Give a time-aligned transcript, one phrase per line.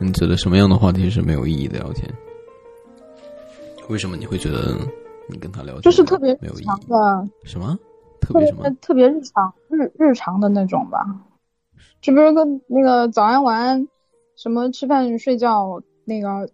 [0.00, 2.10] 你觉得什么样的话题是没有意义的聊天？
[3.88, 4.74] 为什么你会觉得
[5.28, 6.66] 你跟他聊天就是特别没有意义？
[7.44, 7.78] 什么？
[8.20, 8.70] 特特别别什么？
[8.80, 11.04] 特别日常日日常的那种吧。
[12.00, 13.88] 就比如跟那个早安晚安，
[14.36, 16.48] 什么吃饭睡觉，那个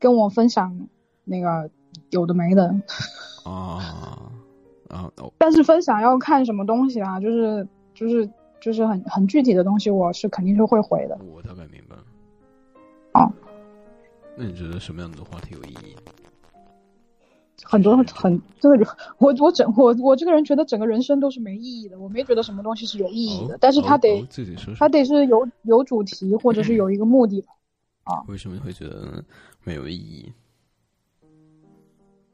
[0.00, 0.88] 跟我分享
[1.24, 1.70] 那个
[2.10, 2.74] 有的没的。
[3.44, 3.78] 啊
[4.88, 8.28] 啊哦但是分享要看什么东西啊，就是就是
[8.60, 11.16] 就是很很具体的东西，我是肯定是会回的。
[11.32, 11.79] 我大概明白。
[13.12, 13.30] 哦，
[14.36, 15.96] 那你觉得什么样的话题有意义？
[17.62, 27.48] 很多很这个我我整我我这个人觉得整个人生都是没意义的，我没觉得什么东西是有意义的，哦但是他得、哦哦自己说说他得是有有主题或者是有一个目的的。
[28.26, 29.22] 为什么会觉得
[29.62, 30.32] 没有意义？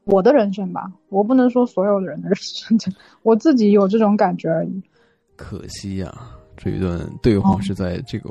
[0.04, 2.78] 我的人生吧，我不能说所有的人的人生，
[3.24, 4.80] 我自己有这种感觉而已。
[5.34, 8.30] 可惜呀、这一段对话哦是在这个、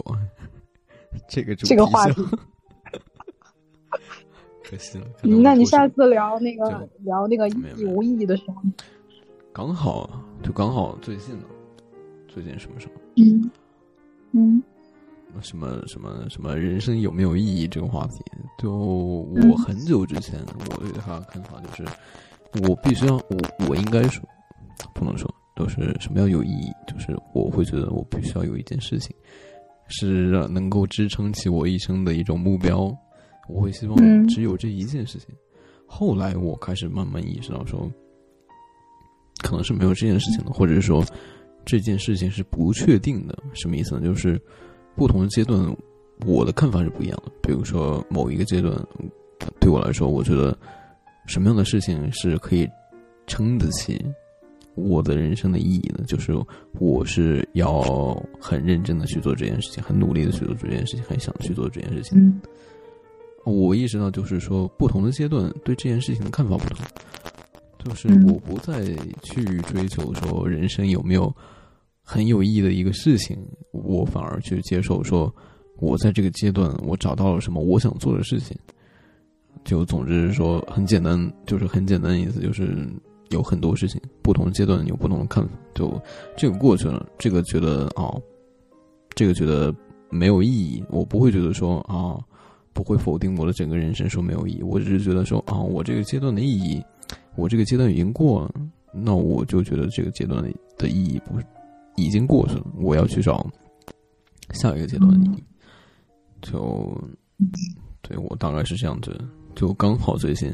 [1.29, 2.21] 这个主这个话题
[4.63, 5.05] 可惜了。
[5.23, 8.55] 嗯那你下次聊那个聊那个有意义无意义的时候，
[9.53, 10.09] 刚好
[10.43, 11.45] 就刚好最近呢，
[12.27, 13.51] 最近什么什么嗯
[14.31, 14.63] 嗯
[15.41, 18.23] 什么什么什么人生有没有意义这个话题，
[18.57, 20.39] 就我嗯很久之前
[20.71, 21.85] 我对他的看法就是，
[22.67, 23.37] 我必须要我
[23.69, 24.23] 我应该说
[24.93, 29.15] 不能说都是什么叫有意义，就是我会觉得我必须要有一件事情
[29.87, 32.95] 是能够支撑起我一生的一种目标，
[33.47, 35.29] 我会希望嗯只有这一件事情。
[35.85, 37.91] 后来我开始慢慢意识到说，
[39.43, 41.05] 可能是没有这件事情的，或者是说
[41.63, 43.37] 这件事情是不确定的。
[43.53, 44.01] 什么意思呢？
[44.01, 44.41] 就是
[44.95, 45.75] 不同的阶段，
[46.25, 47.31] 我的看法是不一样的。
[47.43, 48.75] 比如说某一个阶段，
[49.59, 50.57] 对我来说，我觉得
[51.27, 52.67] 什么样的事情是可以
[53.27, 54.03] 撑得起
[54.75, 56.03] 我的人生的意义呢？
[56.05, 56.33] 就是
[56.79, 57.81] 我是要
[58.39, 62.19] 很认真的去做这件事情，很努力的去做这件事情，很想去做这件事情。
[62.19, 62.41] 嗯
[63.45, 66.83] 我意识到，就是说，不同的阶段对这件事情的看法不同，
[67.83, 68.83] 就是嗯我不再
[69.21, 71.31] 去追求说人生有没有
[72.01, 73.37] 很有意义的一个事情，
[73.71, 75.31] 我反而去接受说，
[75.77, 78.57] 我在这个阶段我找到了什么我想做的事情。
[79.63, 82.75] 就总之说，很简单，就是很简单的意思，就是
[83.29, 85.51] 有很多事情，不同的阶段有不同的看法。
[85.73, 86.01] 就
[86.37, 88.21] 这个过去了，这个觉得哦，
[89.15, 89.73] 这个觉得
[90.09, 92.17] 没有意义，我不会觉得说啊。
[92.73, 94.61] 不会否定我的整个人生，说没有意义。
[94.61, 96.83] 我只是觉得说啊，我这个阶段的意义，
[97.37, 98.53] 我这个阶段已经过了，
[98.93, 100.43] 那我就觉得这个阶段
[100.77, 101.45] 的意义不是
[101.95, 103.49] 已经过去了，我要去找
[104.49, 105.43] 下一个阶段的意义。
[106.41, 107.01] 就
[108.01, 109.17] 对我大概是这样子，
[109.55, 110.53] 就刚好最近，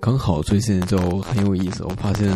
[0.00, 1.82] 刚好最近就很有意思。
[1.84, 2.30] 我发现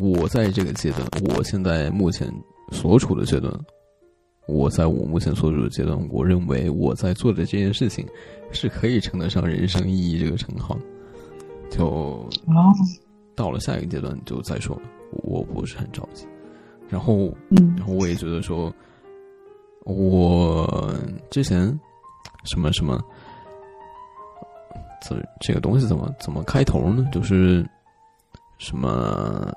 [0.00, 2.32] 我在这个阶段，我现在目前
[2.70, 3.52] 所处的阶段。
[4.46, 8.06] 我在我目前所处的阶段，我认为我在做的这件事情
[8.52, 10.78] 是可以称得上人生意义这个称号。
[11.68, 12.28] 就哦
[13.34, 16.24] 到了下一个阶段就再说了，我不是很着急。
[16.88, 18.72] 然后，嗯然后我也觉得说，
[19.84, 20.94] 我
[21.28, 21.66] 之前
[22.44, 23.02] 什么什么，
[25.08, 27.06] 这这个东西怎么怎么开头呢？
[27.12, 27.66] 就是
[28.58, 29.52] 什么。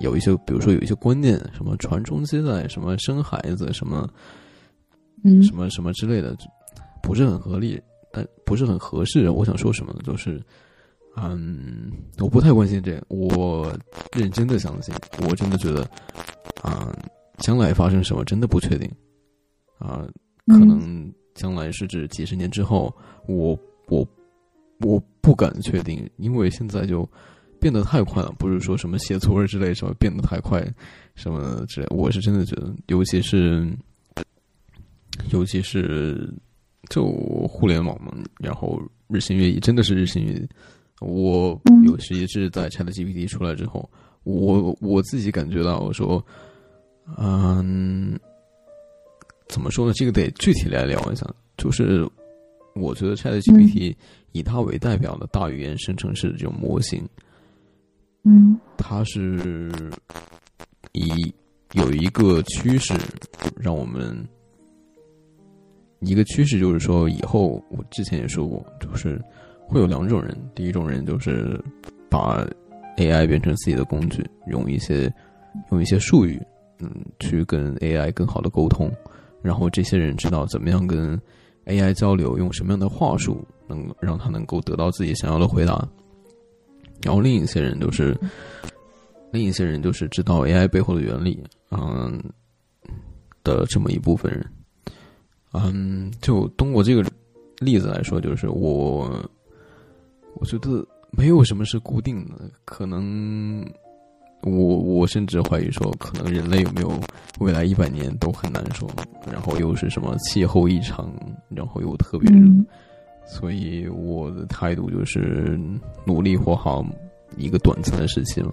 [0.00, 4.08] 有一些，比如说有一些观念，什么传宗接代，什么生孩子，什么，
[5.24, 6.34] 嗯什么什么之类的，
[7.02, 7.78] 不是很合理，
[8.10, 9.28] 但不是很合适。
[9.28, 10.00] 我想说什么呢？
[10.02, 10.42] 就是，
[11.18, 13.70] 嗯，我不太关心这个，我
[14.16, 14.94] 认真的相信，
[15.28, 15.82] 我真的觉得，
[16.62, 16.90] 啊、
[17.36, 18.90] 将来发生什么真的不确定，
[19.78, 20.08] 啊、
[20.46, 22.90] 可能将来是指几十年之后，
[23.26, 23.54] 我
[23.88, 24.02] 我
[24.80, 27.08] 我不敢确定，因为现在就。
[27.60, 30.66] 变得太快了，不是说什么写作文之类什么变得太快，
[31.14, 31.86] 什么之类。
[31.90, 33.70] 我是真的觉得，尤其是，
[35.30, 36.32] 尤其是
[36.88, 37.04] 就
[37.46, 40.48] 互联网嘛，然后日新月异，真的是日新月异。
[41.00, 43.86] 我有时也是在 ChatGPT 出来之后，
[44.22, 46.24] 我我自己感觉到我说，
[47.18, 48.18] 嗯，
[49.48, 49.92] 怎么说呢？
[49.92, 51.26] 这个得具体来聊一下。
[51.58, 52.08] 就是
[52.74, 53.94] 我觉得 ChatGPT
[54.32, 57.06] 以它为代表的大语言生成式的这种模型。
[58.22, 59.72] 嗯，它是
[60.92, 61.34] 以
[61.72, 62.94] 有一个趋势，
[63.56, 64.16] 让我们
[66.00, 69.20] 一个趋势就是说，以后我之前也说过，就是
[69.66, 70.36] 会有两种人。
[70.54, 71.58] 第一种人就是
[72.10, 72.46] 把
[72.96, 75.12] AI 变成自己的工具，用一些
[75.70, 76.40] 用一些术语，
[76.80, 76.90] 嗯，
[77.20, 78.92] 去跟 AI 更好的沟通。
[79.42, 81.18] 然后这些人知道怎么样跟
[81.66, 85.88] AI 交流，用什么样的话术，能让他能够得到自己想要的回答。
[87.02, 88.16] 然后另一些人就是，
[89.30, 92.22] 另一些人就是知道 AI 背后的原理，嗯
[93.42, 94.46] 的这么一部分人，
[95.52, 97.02] 嗯，就通过这个
[97.58, 99.30] 例子来说，就是我，
[100.34, 103.64] 我觉得没有什么是固定的，可能
[104.42, 106.92] 我我甚至怀疑说，可能人类有没有
[107.40, 108.88] 未来一百年都很难说。
[109.30, 111.12] 然后又是什么气候异常，
[111.48, 112.66] 然后又特别热，嗯
[113.26, 115.60] 所以我的态度就是
[116.04, 116.84] 努力活好
[117.36, 118.52] 一个短暂的时期了，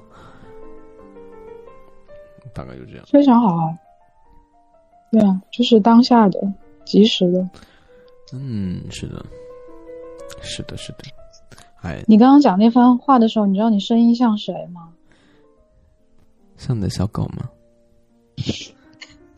[2.53, 3.05] 大概就这样。
[3.07, 3.75] 非常好啊。
[5.09, 6.39] 对啊，就是当下的、
[6.85, 7.49] 及时的。
[8.33, 9.25] 嗯，是的，
[10.41, 11.05] 是的，是的。
[11.81, 14.89] 哎，你刚刚讲那番话的时候，你知道你声音像谁吗？
[16.57, 17.49] 像你的小狗吗？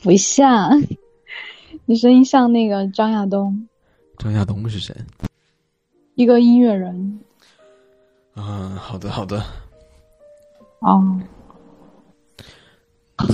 [0.01, 0.71] 不像，
[1.85, 3.67] 你声音像那个张亚东，
[4.17, 4.95] 张亚东是谁？
[6.15, 7.19] 一个音乐人。
[8.35, 9.43] 嗯，好的，好的。
[10.79, 11.19] 哦，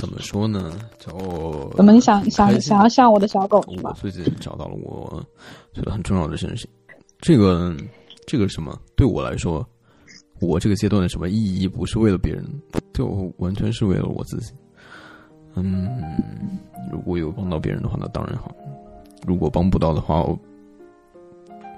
[0.00, 0.76] 怎么说呢？
[0.98, 3.96] 就怎么你想想想要像我的小狗是我吧？
[4.00, 5.24] 最近找到了我
[5.72, 6.68] 觉得很重要的事情。
[7.20, 7.74] 这个
[8.26, 9.64] 这个什么对我来说，
[10.40, 12.44] 我这个阶段的什么意义不是为了别人，
[12.92, 13.06] 就
[13.38, 14.52] 完全是为了我自己。
[15.54, 15.88] 嗯，
[16.92, 18.50] 如果有帮到别人的话，那当然好；
[19.26, 20.38] 如果帮不到的话，我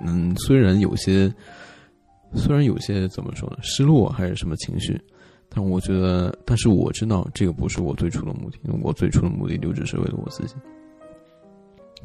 [0.05, 1.33] 嗯，虽然有些
[2.35, 5.01] 虽然有些怎么说呢，失落还是什么情绪，
[5.49, 10.55] 但我觉得，但是我知道这个不是我最初的目的，我最初的目的就只是为了我自己。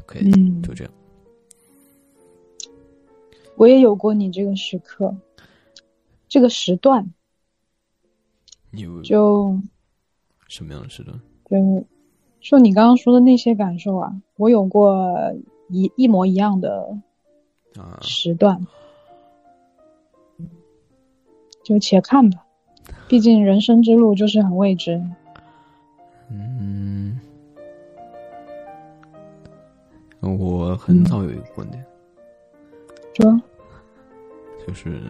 [0.04, 0.92] OK，、嗯就这样。
[3.56, 5.14] 我也有过你这个时刻，
[6.34, 7.14] 这个时段，
[8.72, 9.56] 你就
[10.48, 11.16] 什么样的时段？
[11.44, 11.86] 就
[12.40, 15.14] 说你刚刚说的那些感受啊，我有过
[15.68, 16.98] 一一模一样的
[17.76, 18.66] 啊，时段，
[21.62, 22.44] 就且看吧，
[23.06, 25.00] 毕竟人生之路就是很未知。
[26.32, 27.20] 嗯，
[30.20, 31.86] 我很早有一个观点，
[33.14, 33.40] 说，
[34.66, 35.00] 就是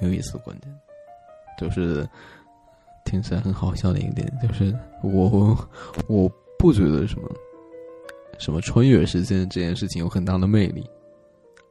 [0.00, 0.74] 很有意思的观点，
[1.58, 2.08] 就是
[3.04, 5.56] 听起来很好笑的一个点，就是我
[6.08, 6.26] 我
[6.58, 7.30] 不觉得什么
[8.38, 10.84] 什么穿越时间这件事情有很大的魅力。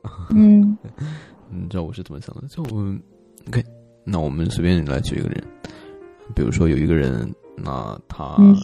[0.29, 0.77] 嗯
[1.49, 2.47] 你知道我是怎么想的？
[2.47, 2.95] 就我
[3.47, 3.63] OK，
[4.03, 5.43] 那我们随便来举一个人，
[6.35, 8.55] 比如说有一个人，那他、嗯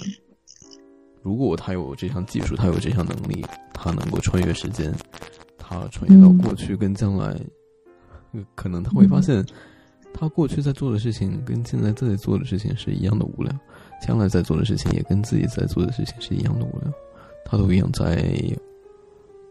[1.23, 4.93] 如果他有这项技术，他有这项能力，他能够穿越时间，
[5.57, 7.39] 他穿越到嗯过去跟将来，呃
[8.55, 9.45] 可能他会发现，
[10.13, 13.51] 他过去在做的事情跟现在在做的事情是一样的无聊，
[14.01, 16.91] 将来在做的事情也跟自己在做的事情是一样的无聊，
[17.45, 18.23] 他都一样在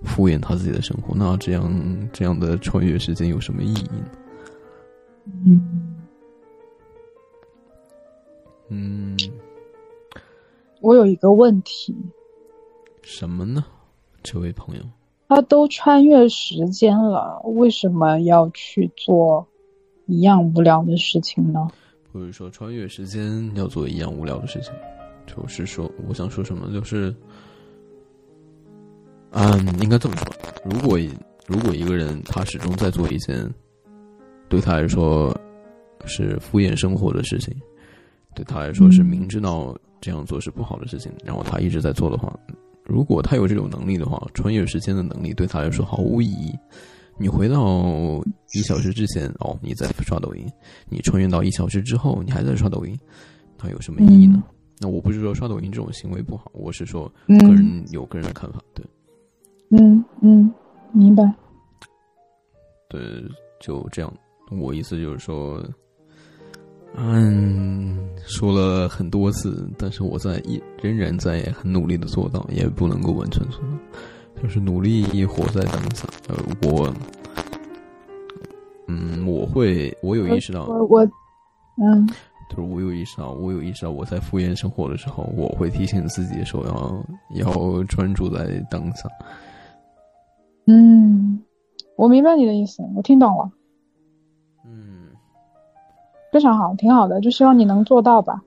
[0.03, 1.15] 敷衍他自己的生活。
[1.15, 4.11] 那这样这样的穿越时间有什么意义呢？
[5.47, 5.97] 嗯，
[8.69, 9.17] 嗯，
[10.81, 11.97] 我有一个问题，
[13.03, 13.65] 什么呢？
[14.23, 14.83] 这位朋友，
[15.29, 19.47] 他都穿越时间了，为什么要去做
[20.07, 21.69] 一样无聊的事情呢？
[22.13, 24.73] 不是说穿越时间要做一样无聊的事情，
[25.27, 27.13] 就是说，我想说什么，就是，
[29.31, 30.27] 嗯，应该这么说，
[30.65, 30.99] 如果
[31.47, 33.53] 如果一个人他始终在做一件
[34.49, 35.37] 对他来说
[36.05, 37.53] 是敷衍生活的事情，
[38.35, 42.33] 对他来说是嗯明知道这样做是不好的事情，然后他一直在做的话，
[42.85, 46.53] 如果他有这种能力的话，穿越时间的能力对他来说毫无意义。
[47.17, 48.23] 你回到
[48.53, 50.47] 一小时之前，哦，你在刷抖音；
[50.89, 52.99] 你穿越到一小时之后，你还在刷抖音，
[53.63, 54.43] 那有什么意义呢？
[54.81, 58.85] 那我不是说刷抖音这种行为不好，我是说嗯个人有个人的看法，对
[59.71, 60.53] 嗯嗯，
[60.93, 61.23] 明白。
[62.89, 63.01] 对，
[63.61, 64.13] 就这样。
[64.51, 65.65] 我意思就是说，
[66.97, 76.07] 嗯，说了很多次，但是我在一仍然在很努力的做到，也不能够完全做到，就是努力活在当下。
[76.29, 76.93] 呃，我，
[78.87, 81.05] 嗯，我会，我有意识到，我我，
[81.83, 82.07] 嗯
[82.51, 89.09] 就是我有意识到，我有意识到我在敷衍生活的时候，我会提醒自己说要要专注在当下。
[90.67, 91.43] 嗯，
[91.97, 93.53] 我明白你的意思，我听懂了，嗯，
[96.35, 98.43] 非常好，挺好的，就希望你能做到吧，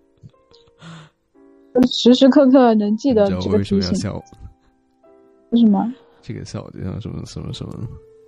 [1.74, 4.10] 就时时刻刻能记得这个我为什么提醒。
[4.10, 4.24] 要笑？
[5.52, 5.94] 为什么？
[6.22, 7.74] 这个笑就像什么什么什么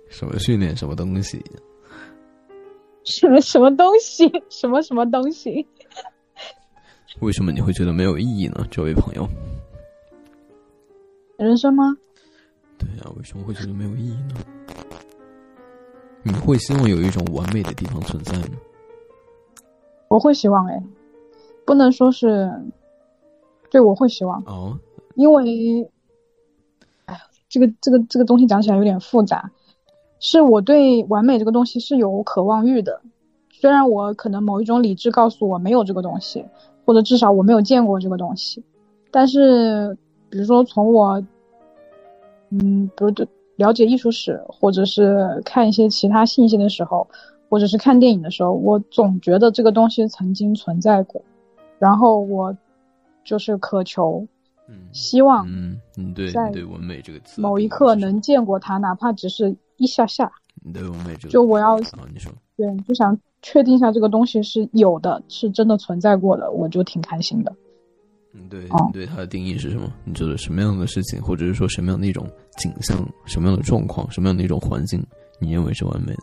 [0.08, 1.44] 什么训练什么东西。
[3.04, 4.32] 什么什么东西？
[4.48, 5.66] 什么什么东西？
[7.20, 8.66] 为什么你会觉得没有意义呢？
[8.70, 9.28] 这位朋友，
[11.36, 11.94] 人生吗？
[12.78, 14.36] 对呀、为什么会觉得没有意义呢？
[16.22, 18.56] 你会希望有一种完美的地方存在吗？
[20.10, 20.82] 我会希望哎，
[21.64, 22.52] 不能说是，
[23.70, 24.76] 对我会希望，哦，
[25.14, 25.88] 因为，
[27.04, 27.16] 哎，
[27.48, 29.48] 这个这个这个东西讲起来有点复杂，
[30.18, 33.00] 是我对完美这个东西是有渴望欲的，
[33.52, 36.44] 虽然我可能某一种理智告诉我没有这个东西，
[36.84, 38.64] 或者至少我没有见过这个东西，
[39.12, 39.96] 但是
[40.28, 41.22] 比如说从我，
[42.48, 43.14] 嗯，比如
[43.54, 47.06] 了解艺术史，或者是看一些其他信息的时候，
[47.50, 51.20] 或者是看电影的时候，我总觉得这个东西曾经存在过，
[51.78, 52.56] 然后我
[53.24, 54.26] 就是渴求。
[54.92, 60.30] 希望嗯嗯对对完美这个词某一刻能见过他，哪怕只是一下下。
[60.72, 61.76] 对完美这个就我要
[62.12, 67.52] 你说对就想确定一下这个东西是有的，是真的存在过的，我就挺开心的。
[68.32, 69.92] 嗯对你对它的定义是什么？
[70.04, 72.24] 你觉得什么样的事情，或者是说什么样的一种
[72.56, 75.04] 景象，什么样的状况，什么样的一种环境，
[75.40, 76.22] 你认为是完美的？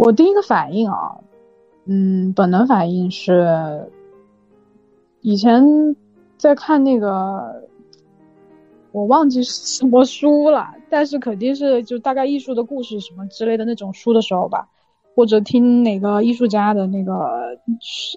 [0.00, 1.20] 我第一个反应啊，
[1.84, 3.86] 嗯，本能反应是
[5.20, 5.62] 以前。
[6.38, 7.68] 在看那个，
[8.92, 14.66] 我忘记什么书了，但是肯定是就大概艺术的故事什么之类的那种书的时候吧，
[15.14, 17.58] 或者听哪个艺术家的那个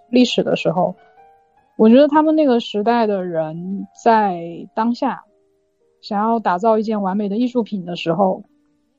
[0.09, 0.95] 历史的时候，
[1.75, 5.25] 我觉得他们那个时代的人在当下
[5.99, 8.41] 想要打造一件完美的艺术品的时候，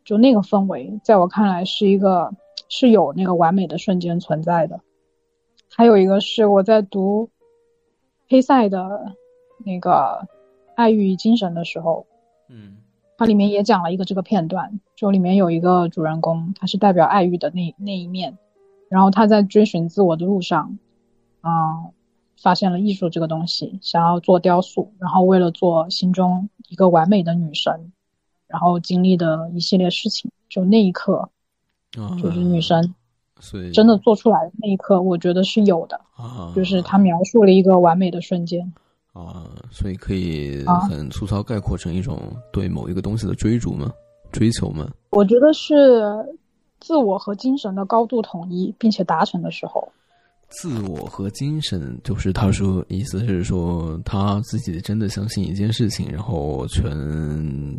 [0.05, 2.31] 就那个氛围，在我看来是一个
[2.77, 4.81] 是有那个完美的瞬间存在的。
[5.71, 7.31] 还有一个是我在读。
[8.27, 9.15] 黑塞的
[9.59, 9.91] 那个
[10.75, 12.07] 《爱欲与精神》的时候，
[12.49, 12.79] 嗯，
[13.19, 18.39] 它里面也讲了一个这个片段，就里面有一个主人公，他是代表爱欲的那那一面，
[18.89, 20.79] 然后他在追寻自我的路上，
[21.43, 21.93] 啊，
[22.43, 27.93] 发现了艺术这个东西，想要做雕塑，然后为了做心中一个完美的女神，
[28.49, 31.29] 然后经历的一系列事情，就那一刻，
[32.21, 32.95] 就是女神。
[33.41, 38.73] 所以真的做出来的那一刻，我觉得是有的啊，就是他描述了一个完美的瞬间
[39.13, 42.23] 啊，所以可以很粗糙概括成一种
[42.53, 43.93] 对某一个东西的追逐吗？
[44.31, 44.89] 追求吗？
[45.11, 46.05] 我觉得是
[46.79, 49.87] 自我和精神的高度统一，并且达成的时候。
[50.49, 56.89] 自我和精神，就是他说意思是说他自己真的相信一件事情，然后全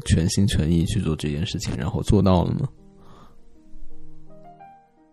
[0.05, 2.67] 全心全意去做这件事情，然后做到了吗？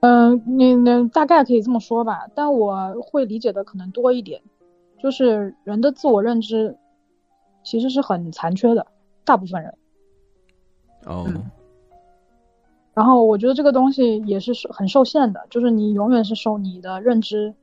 [0.02, 4.42] 嗯，你那大概可以这么说吧，但我会理解的可能多一点，
[4.99, 6.76] 就是人的自我认知
[7.62, 8.85] 其实是很残缺的，
[9.25, 9.73] 大部分人。
[11.04, 11.25] 哦。
[12.94, 17.54] 然后我觉得这个东西也是很受限的，就是你永远是受你的认知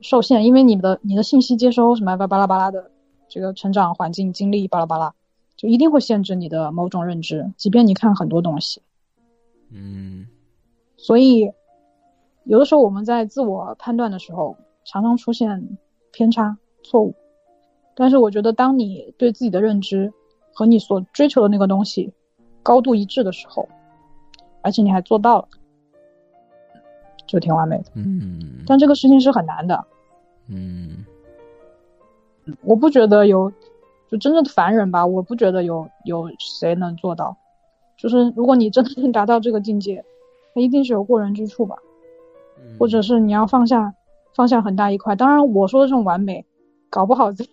[0.00, 2.90] 受限，因为你的你的信息接收什么巴拉巴拉的，
[3.28, 5.14] 这个成长环境经历巴拉巴拉，
[5.56, 8.82] 就一定会限制你的某种认知，即便你看很多东西。
[9.70, 10.26] 嗯。
[11.00, 11.52] 所以，
[12.42, 15.78] 有的时候我们在自我判断的时候，常常出现
[16.10, 17.14] 偏差、错误。
[17.94, 20.12] 但是，我觉得当你对自己的认知
[20.52, 22.12] 和你所追求的那个东西
[22.64, 23.68] 高度一致的时候，
[24.60, 25.48] 而且你还做到了，
[27.28, 27.84] 就挺完美的。
[27.94, 28.64] 嗯。
[28.66, 29.84] 但这个事情是很难的。
[30.48, 31.04] 嗯。
[32.62, 33.52] 我不觉得有，
[34.08, 37.36] 就真正的凡人吧，我不觉得有有谁能做到。
[37.96, 40.04] 就是如果你真的能达到这个境界。
[40.54, 41.76] 一定是有过人之处吧，
[42.78, 43.94] 或者是你要放下，
[44.34, 45.14] 放下很大一块。
[45.14, 46.44] 当然，我说的这种完美，
[46.90, 47.44] 搞不好在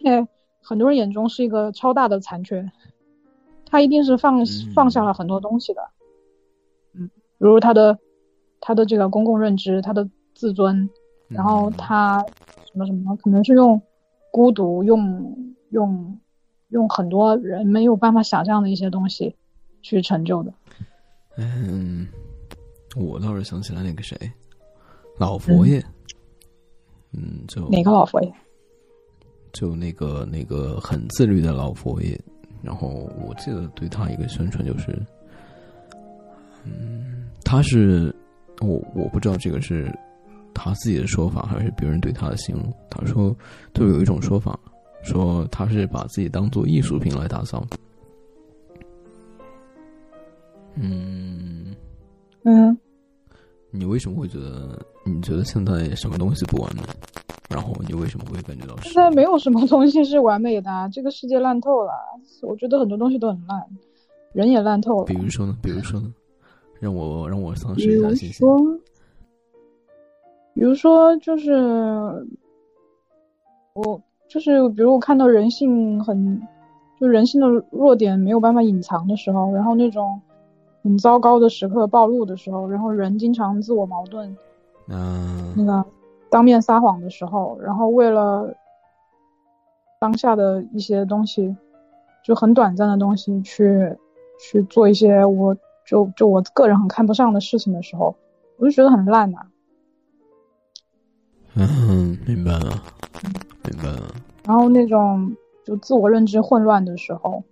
[0.62, 2.72] 很多人眼中是一个超大的残缺。
[3.68, 5.82] 他一定是放放下了很多东西的，
[6.94, 7.98] 嗯，比如他的
[8.62, 10.90] 他的这个公共认知，他的自尊，
[11.28, 12.24] 然后他
[12.66, 13.82] 什么什么，可能是用
[14.32, 16.20] 孤独，用用
[16.70, 19.36] 用很多人没有办法想象的一些东西
[19.82, 20.54] 去成就的，
[21.38, 22.08] 嗯。
[22.96, 24.18] 我倒是想起来那个谁，
[25.18, 25.84] 老佛爷，
[27.12, 28.34] 嗯，就哪个老佛爷？
[29.54, 32.20] 就那个那个很自律的老佛爷。
[32.62, 35.00] 然后我记得对他一个宣传就是，
[36.64, 38.14] 嗯，他是
[38.60, 39.94] 我我不知道这个是
[40.52, 42.74] 他自己的说法还是别人对他的形容。
[42.90, 43.36] 他说，
[43.72, 44.60] 都有一种说法，
[45.04, 47.64] 说他是把自己当做艺术品来打造。
[50.76, 51.76] 嗯
[52.44, 52.76] 嗯。
[53.78, 54.80] 你为什么会觉得？
[55.04, 56.82] 你觉得现在什么东西不完美？
[57.50, 58.76] 然后你为什么会感觉到？
[58.82, 61.92] 现在没有什么 东西是完美的，这个世界烂透了。
[62.42, 63.62] 我觉得很多东西都很烂，
[64.34, 65.06] 人也烂透了。
[65.06, 65.56] 比如说呢？
[65.62, 66.14] 比如说呢？
[66.80, 68.48] 让我让我丧失一下信心。
[70.54, 71.54] 比如说，比如说，就是
[73.74, 76.42] 我就是，比如我看到人性很，
[77.00, 80.20] 就人性的弱点没有办法隐藏的时候，然后那种。
[80.86, 84.38] 很糟糕的时刻暴露的时候，然后人经常自我矛盾，
[84.88, 85.84] 嗯，那个
[86.30, 88.56] 当面撒谎的时候，然后为了
[90.00, 91.58] 当下的一些东西
[92.24, 93.98] 就很短暂的东西去
[94.40, 98.16] 去做一些我就就我个人很看不上的事情的时候，
[98.58, 99.40] 我就觉得很烂呐、
[101.56, 102.70] 嗯，明白了，
[103.64, 104.14] 明白了。
[104.44, 107.44] 然后那种就自我认知混乱的时候，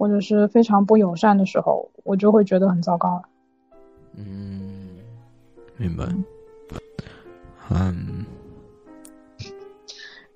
[0.00, 3.22] 或者是非常不友善的时候，我就会觉得很糟糕了。
[4.16, 4.96] 嗯，
[5.76, 6.06] 明白。
[7.68, 8.24] 嗯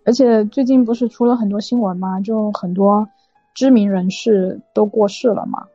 [0.04, 3.08] 而且最近不是出了很多新闻吗，就很多
[3.54, 5.66] 知名人士都过世了嘛。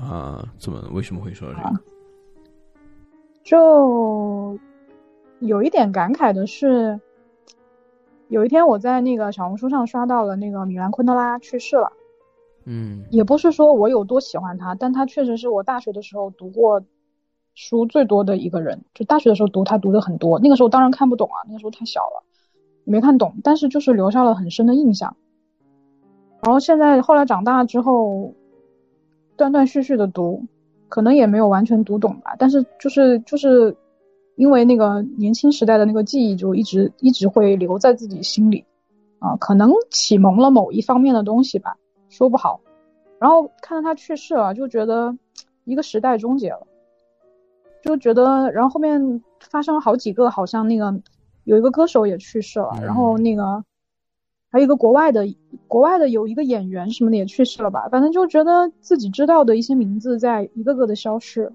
[0.00, 1.80] 啊，怎么为什么会说这个？
[3.42, 4.56] 就
[5.40, 7.00] 有一点感慨的是，
[8.28, 11.92] 有一天我在那个小红书上刷到了那个米兰昆德拉去世了。
[12.70, 16.82] 嗯也不是说我有多喜欢他，但他确实是我大学的时候读过
[17.54, 18.84] 书最多的一个人。
[18.92, 22.22] 就大学的时候读他读的很多，那个时候当然看不懂啊，那个时候太小了，
[22.84, 25.16] 没看懂，但是就是留下了很深的印象。
[26.42, 28.34] 然后现在后来长大之后，
[29.36, 30.44] 断断续续的读，
[30.88, 33.74] 可能也没有完全读懂吧，但是就是就是
[34.36, 38.64] 因为那个年轻时代的那个记忆，就一直一直会留在自己心里，
[39.18, 41.76] 啊，可能启蒙了某一方面的东西吧，
[42.08, 42.60] 说不好。
[43.18, 45.16] 然后看到他去世了，就觉得
[45.64, 46.66] 一个时代终结了，
[47.82, 50.94] 就觉得，然后后面发生了好几个，好像那个
[51.44, 52.82] 有一个歌手也去世了，嗯。
[52.82, 53.64] 然后那个
[54.50, 55.26] 还有一个国外的
[55.66, 61.52] 国外的有一个演员什么的也去世了吧，反正就觉得自己知道的一些名字在一个个的消失，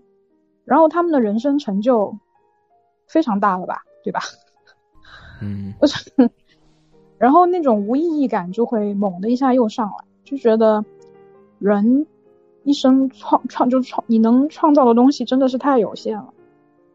[0.66, 2.18] 然后他们的人生成就
[3.08, 4.20] 非常大了吧，对吧？
[5.42, 5.74] 嗯。
[5.80, 6.12] 不是，
[7.18, 10.84] 然后那种无意义感就会猛的一下又上来，就觉得
[11.60, 12.06] 人
[12.64, 16.34] 一生创创就创，你能创造的东西真的是太有限了。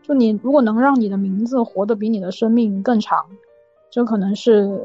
[0.03, 3.27] 就你如果能让你的名字活得比你的生命更长，
[3.91, 4.81] 这可能是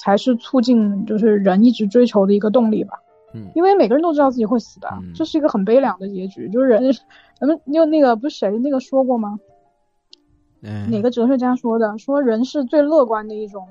[0.00, 2.98] 才是促进就是人一直追求的一个动力吧。
[3.34, 6.48] 嗯因为每个人都知道自己会死的，嗯这是一个很悲凉的结局。
[6.48, 6.82] 就是人，
[7.40, 9.38] 咱们你有那个不是谁那个说过吗？
[10.60, 11.96] 嗯哪个哲学家说的？
[11.98, 13.66] 说人是最乐观的一种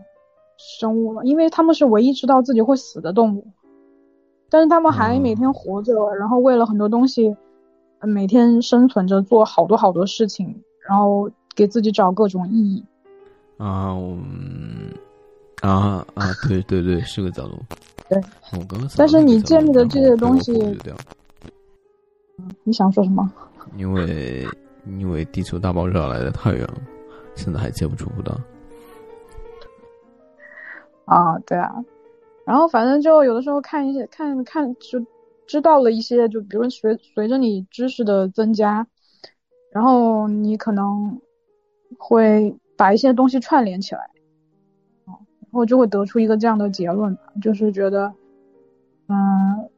[0.79, 3.47] 生物了，因为他们是唯一知道自己会死的动物，
[4.49, 7.35] 但是他们还嗯每天活着，然后为了很多东西，
[7.99, 12.83] 呃每天生存着，做好多好多事情，然后给自己找各种意义。
[13.57, 14.93] 啊，我们
[15.61, 17.57] 啊啊，对对对，是个角度。
[18.09, 18.21] 对，
[18.53, 20.51] 我刚刚但是你建立的这些东西
[22.63, 23.31] 你想说什么？
[23.77, 24.45] 因为
[24.99, 26.81] 因为地球大爆炸来的太远了，
[27.35, 28.37] 现在还接不触不到。
[31.05, 31.83] 啊，对啊，
[32.45, 35.05] 然后反正就有的时候看一些看看就
[35.47, 38.87] 知道了一些，就比如随随着你知识的增加，
[39.71, 41.19] 然后你可能
[41.97, 44.01] 会把一些东西串联起来，
[45.05, 48.13] 啊，然后就会得出一个这样的结论，就是觉得，
[49.07, 49.69] 嗯，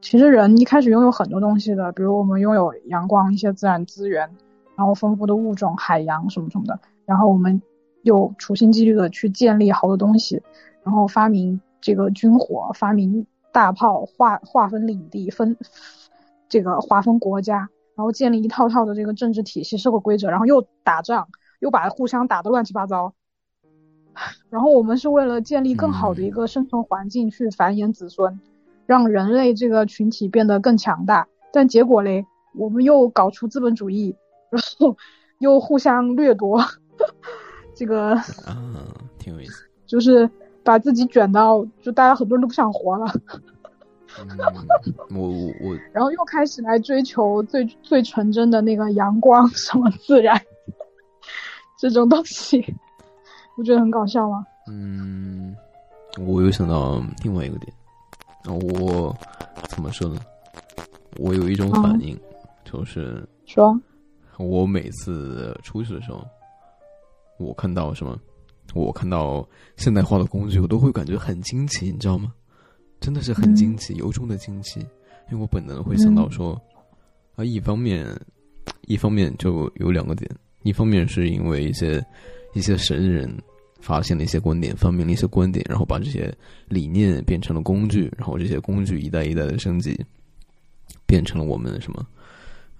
[0.00, 4.30] 其实人一开始拥有很多东西的，比如我们拥有阳光、一些自然资源，
[4.76, 7.60] 然后丰富的物种、海洋什么什么的，然后我们
[8.02, 10.42] 又处心积虑的去建立好多东西，
[10.82, 15.56] 然后发明这个军火，发明大炮，划划分领地，分
[16.48, 21.28] 这个划分国家，然后建立一套套的这个政治体系、社会规则，然后又打仗，
[21.60, 23.14] 又把互相打得乱七八糟。
[24.50, 28.40] 然后我们是为了建立更好的一个生存环境去繁衍子孙，
[28.84, 31.26] 让人类这个群体变得更强大。
[31.50, 34.14] 但结果嘞，我们又搞出资本主义，
[34.50, 34.96] 然后
[35.38, 36.60] 又互相掠夺，
[37.74, 38.56] 这个啊，
[39.18, 39.64] 挺有意思。
[39.86, 40.28] 就是
[40.64, 43.12] 把自己卷到，就大家很多人都不想活了，
[44.18, 44.38] 嗯，
[45.10, 50.40] 我我我 然后又开始来追求最最纯真的那个阳光什么自然
[51.78, 52.62] 这种东西，
[53.56, 54.46] 不觉得很搞笑吗？
[54.68, 55.54] 嗯，
[56.18, 57.72] 我又想到另外一个点，
[58.44, 59.14] 啊我
[59.68, 60.20] 怎么说呢？
[61.18, 62.18] 我有一种反应，
[62.64, 63.78] 就是说，
[64.38, 66.24] 我每次出去的时候，
[67.42, 68.18] 我看到什么，
[68.74, 72.32] 我看到现代化的工具，我都会感觉很惊奇，你知道吗？
[73.00, 74.78] 真的是很惊奇，由衷的惊奇，
[75.30, 76.60] 因为我本能会想到说，
[77.34, 78.06] 啊，一方面，
[78.82, 80.30] 一方面就有两个点，
[80.62, 82.00] 一方面是因为一些
[82.54, 83.28] 一些神人
[83.80, 86.32] 发现了一些观点，发明了一些观点，然后把这些
[86.68, 89.98] 理念变成了工具，然后这些工具一代一代的升级，
[91.04, 92.06] 变成了我们什么，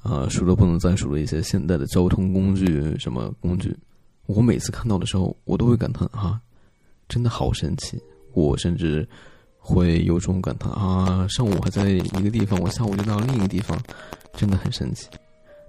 [0.02, 3.76] 啊，数都不能再数的一些现代的交通工具，什么工具。
[4.26, 6.40] 我每次看到的时候，我都会感叹啊，
[7.08, 8.00] 真的好神奇。
[8.32, 9.06] 我甚至
[9.58, 13.78] 会有种感叹啊，上午还在一个地方，我下午就到另一个地方，
[14.34, 15.08] 真的很神奇。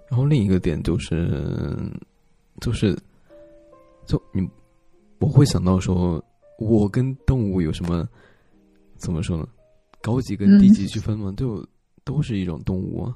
[0.10, 1.78] 然后另一个点就是，
[2.62, 2.98] 就是，
[4.06, 4.48] 就你，
[5.20, 6.24] 我会想到说，
[6.60, 8.08] 我跟动物有什么
[8.96, 9.48] 怎么说呢？
[10.02, 11.66] 高级跟低级区分嘛，就
[12.04, 13.16] 都是一种动物啊。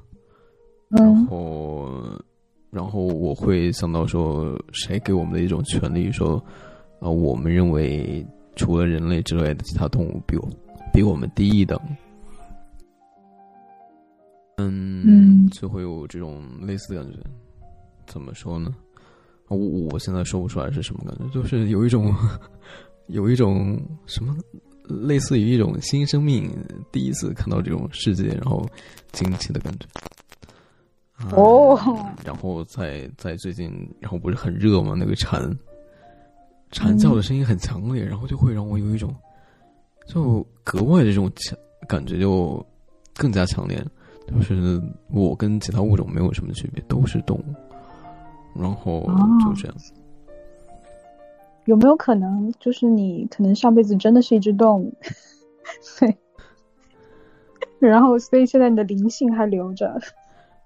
[0.88, 2.22] 然嗯后，
[2.70, 6.36] 然后我会想到说，谁给我们的一种权利，说，
[7.00, 8.26] 啊、我们认为
[8.56, 10.48] 除了人类之外的其他动物比我
[10.92, 11.80] 比我们低一等。
[14.56, 17.18] 嗯，嗯就会有这种类似的感觉。
[18.06, 18.74] 怎么说呢？
[19.48, 22.14] 我我现在说不出来是什么感觉，就是有一种
[23.06, 24.36] 有一种什么，
[24.84, 26.50] 类似于一种新生命
[26.92, 28.68] 第一次看到这种世界，然后
[29.12, 29.86] 惊奇的感觉。
[31.18, 31.76] 啊哦
[32.24, 34.94] 然后在在最近，然后不是很热吗？
[34.96, 35.50] 那个蝉，
[36.70, 39.14] 蝉叫的声音很强烈，然后就会让我有一种，
[40.06, 42.64] 就格外的这种强感觉，就
[43.14, 43.84] 更加强烈。
[44.28, 49.76] 就是我跟其他物种没有什么区别，都是动物，然后哦就这样。
[51.64, 54.94] 有没有可能就是你可能上辈子真的是一只动物，
[55.98, 56.16] 对，
[57.80, 59.98] 然后所以现在你的灵性还留着。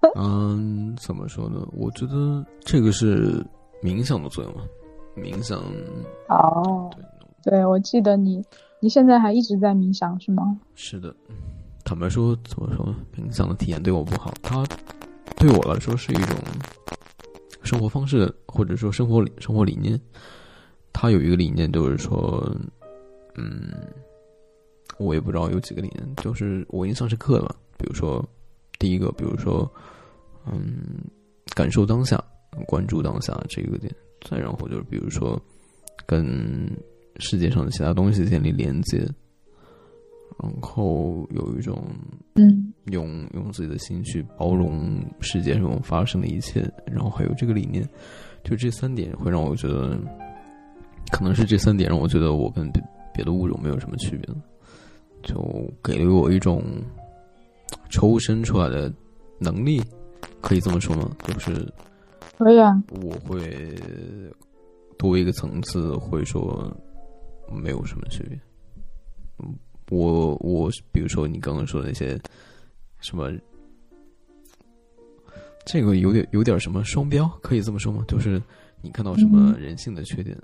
[0.15, 1.65] 嗯，怎么说呢？
[1.73, 3.45] 我觉得这个是
[3.81, 4.61] 冥想的作用嘛。
[5.15, 5.59] 冥想，
[6.29, 6.89] 哦，
[7.43, 8.43] 对，对，我记得你
[8.79, 10.59] 你现在还一直在冥想是吗？
[10.75, 11.13] 是的。
[11.85, 12.95] 坦白说，怎么说呢？
[13.15, 14.65] 冥想的体验对我不好，它
[15.37, 16.37] 对我来说是一种
[17.61, 19.99] 生活方式，或者说生活理生活理念。
[20.91, 22.49] 它有一个理念，就是说，
[23.35, 23.71] 嗯，
[24.97, 27.55] 我也不知道有几个理念，就是我印象深刻的吧。
[27.77, 28.23] 比如说，
[28.79, 29.71] 第一个，比如说，
[30.45, 31.03] 嗯，
[31.55, 32.21] 感受当下，
[32.67, 33.93] 关注当下这个点。
[34.29, 35.41] 再然后就是，比如说，
[36.05, 36.69] 跟
[37.17, 38.99] 世界上的其他东西建立连接，
[40.41, 41.83] 然后有一种
[42.35, 47.87] 嗯用用自己的心去包容世界上发生的一切，然后还有这个理念，
[48.43, 49.97] 就这三点会让我觉得，
[51.11, 52.81] 可能是这三点让我觉得我跟别
[53.13, 54.41] 别的物种没有什么区别了，
[55.21, 56.63] 就给了我一种
[57.93, 58.91] 抽身出来的
[59.37, 59.79] 能力，
[60.41, 61.15] 可以这么说吗？
[61.27, 61.71] 就是
[62.39, 63.79] 可以啊，我会
[64.97, 66.75] 多一个层次，会说
[67.51, 68.39] 没有什么区别。
[69.37, 69.53] 嗯，
[69.91, 72.19] 我我比如说你刚刚说的那些
[72.99, 73.31] 什么，
[75.63, 78.03] 这个有点有点什么双标，可以这么说吗？
[78.07, 78.41] 就是
[78.81, 80.35] 你看到什么人性的缺点，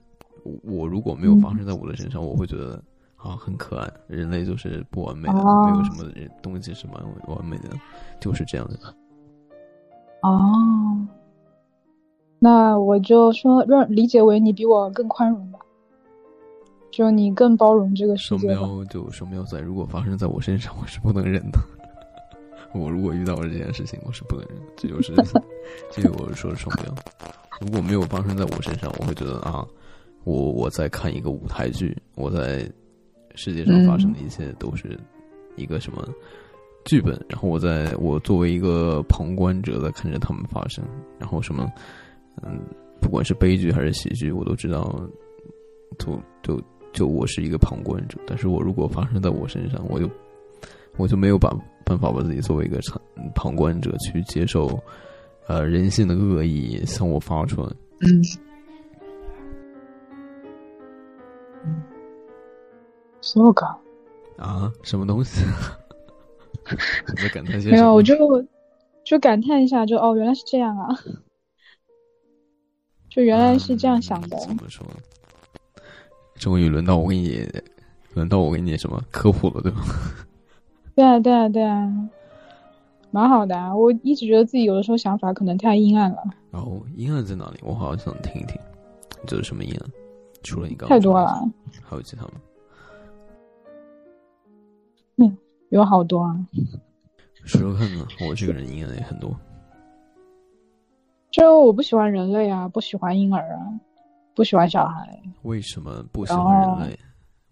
[0.43, 2.81] 我我如果没有发生在我的身上，我会觉得
[3.21, 6.09] 啊很可爱，人类就是不完美的，哦没有什么
[6.41, 7.69] 东西是完完美的，
[8.19, 8.77] 就是这样的。
[10.21, 11.07] 哦，
[12.39, 15.59] 那我就说让理解为你比我更宽容吧，
[16.91, 18.61] 就你更包容这个世界吧。
[18.61, 21.59] 标就双标在，如果发生在我身上，我是不能忍的。
[22.73, 25.13] 我如果遇到了这件事情，我是不能忍，这就是
[25.89, 26.93] 这个我说的双标。
[27.59, 29.65] 如果没有发生在我身上，我会觉得啊，
[30.23, 32.69] 我我在看一个舞台剧，我在
[33.35, 34.99] 世界上发生的一切都是
[35.55, 36.07] 一个什么
[36.85, 40.83] 剧本，然后我在我作为一个旁观者在看着他们发生，
[41.17, 41.71] 然后什么
[42.41, 42.59] 嗯，
[43.01, 45.01] 不管是悲剧还是喜剧，我都知道，
[45.97, 46.61] 就就
[46.93, 50.09] 就我是一个旁观者，但是我如果发生在我身上，我就
[50.97, 51.49] 我就没有把
[51.85, 53.01] 办法把自己作为一个旁
[53.35, 54.79] 旁观者去接受，
[55.47, 57.69] 呃，人性的恶意向我发出来。
[58.01, 58.23] 嗯，
[63.20, 63.76] そうか。
[64.36, 65.44] 啊，什么东西？
[67.08, 67.94] 你在感叹些没有，什么？
[67.94, 68.02] 我
[68.42, 68.48] 就
[69.04, 70.88] 就感叹一下，就哦，原来是这样啊，
[73.08, 74.36] 就原来是这样想的。
[74.36, 74.86] 嗯怎么说？
[76.36, 77.48] 终于轮到我给你，
[78.14, 79.80] 轮到我给你什么科普了，对吧？
[80.96, 81.92] 对啊，对啊，对啊，
[83.10, 83.74] 蛮好的啊。
[83.74, 87.60] 我一直觉得自己有的时候想法可能太阴暗了，然后阴暗在哪里？
[87.62, 88.58] 我好像想听一听，
[89.26, 89.90] 这是什么阴暗？
[90.42, 91.50] 除了你刚刚太多说的了，
[91.82, 92.32] 还有其他吗？
[95.69, 96.35] 有好多啊。
[97.45, 99.35] 说说看呢，我这个人阴暗也很多。
[101.31, 103.79] 就我不喜欢人类啊，不喜欢婴儿啊，
[104.33, 106.99] 不喜欢小孩，为什么不喜欢哦人类，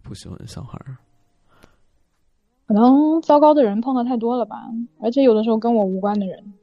[0.01, 0.79] 不喜欢小孩？
[2.65, 6.53] 可能糟糕的人碰到太多了吧，而且有的时候跟我无关的人，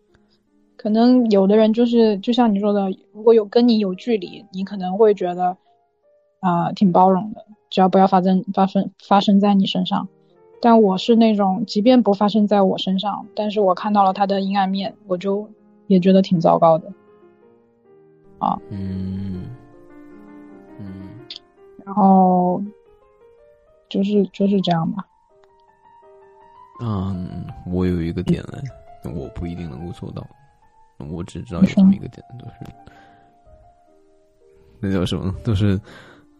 [0.76, 5.56] 可能有的人就是就像你说的，如果有跟你有距离，你可能会觉得
[6.40, 10.06] 啊、挺包容的，只要不要发生发生发生在你身上。
[10.64, 15.46] 但我是那种，即便不发生在我身上，但是我看到了他的阴暗面，我就
[15.88, 16.90] 也觉得挺糟糕的。
[18.38, 19.44] 啊嗯
[20.80, 21.10] 嗯，
[21.84, 22.62] 然后
[23.90, 25.06] 就是就是这样吧。
[26.80, 30.26] 嗯，我有一个点嘞，我不一定能够做到，
[31.10, 32.54] 我只知道有这么一个点，就是
[34.80, 35.30] 那叫什么？
[35.44, 35.78] 就是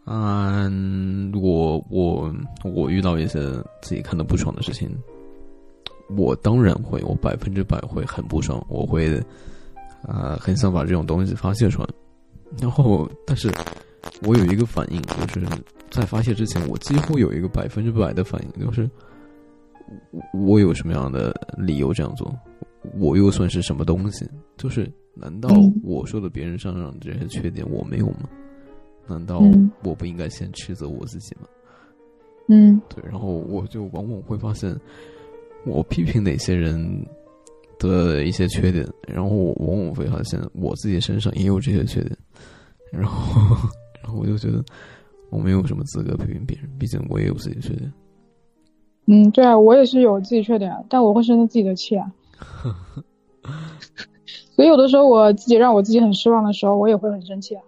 [0.05, 3.39] 嗯，我我我遇到一些
[3.81, 4.89] 自己看的不爽的事情，
[6.15, 9.19] 我当然会，我百分之百会很不爽，我会
[10.03, 11.89] 啊、很想把这种东西发泄出来。
[12.61, 13.51] 然后，但是
[14.21, 15.47] 我有一个反应，就是
[15.89, 18.87] 在发泄之前，我几乎有一个百分之百的反应，就是
[20.31, 22.31] 我有什么样的理由这样做？
[22.99, 24.29] 我又算是什么东西？
[24.55, 25.49] 就是难道
[25.81, 28.29] 我说的别人身上这些缺点我没有吗？
[29.07, 31.47] 难道嗯我不应该先斥责我自己吗？
[32.47, 34.75] 嗯对，然后我就往往会发现，
[35.65, 37.05] 我批评哪些人
[37.79, 42.15] 的一些缺点，然后我往往会发现我自己身上也有这些缺点，
[42.91, 43.69] 然后，
[44.03, 44.63] 然后我就觉得
[45.31, 47.91] 我没有什么资格批评别人，毕竟我也有自己的缺点。
[49.07, 52.11] 嗯，对啊，我也是有自己缺点，但我会生自己的气啊。
[54.55, 57.63] 所以有的时候我自己让我自己很失望的时候，我也会很生气啊。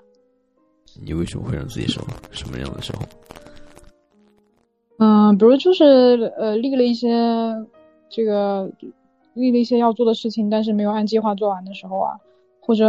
[1.04, 2.08] 你为什么会让自己失望？
[2.32, 3.00] 什么样的时候？
[5.00, 5.84] 嗯，比如就是
[6.38, 7.10] 呃立了一些
[8.10, 8.70] 这个
[9.34, 12.18] 立了一些要做的事情，但是没有按计划做完的时候啊，
[12.60, 12.86] 或者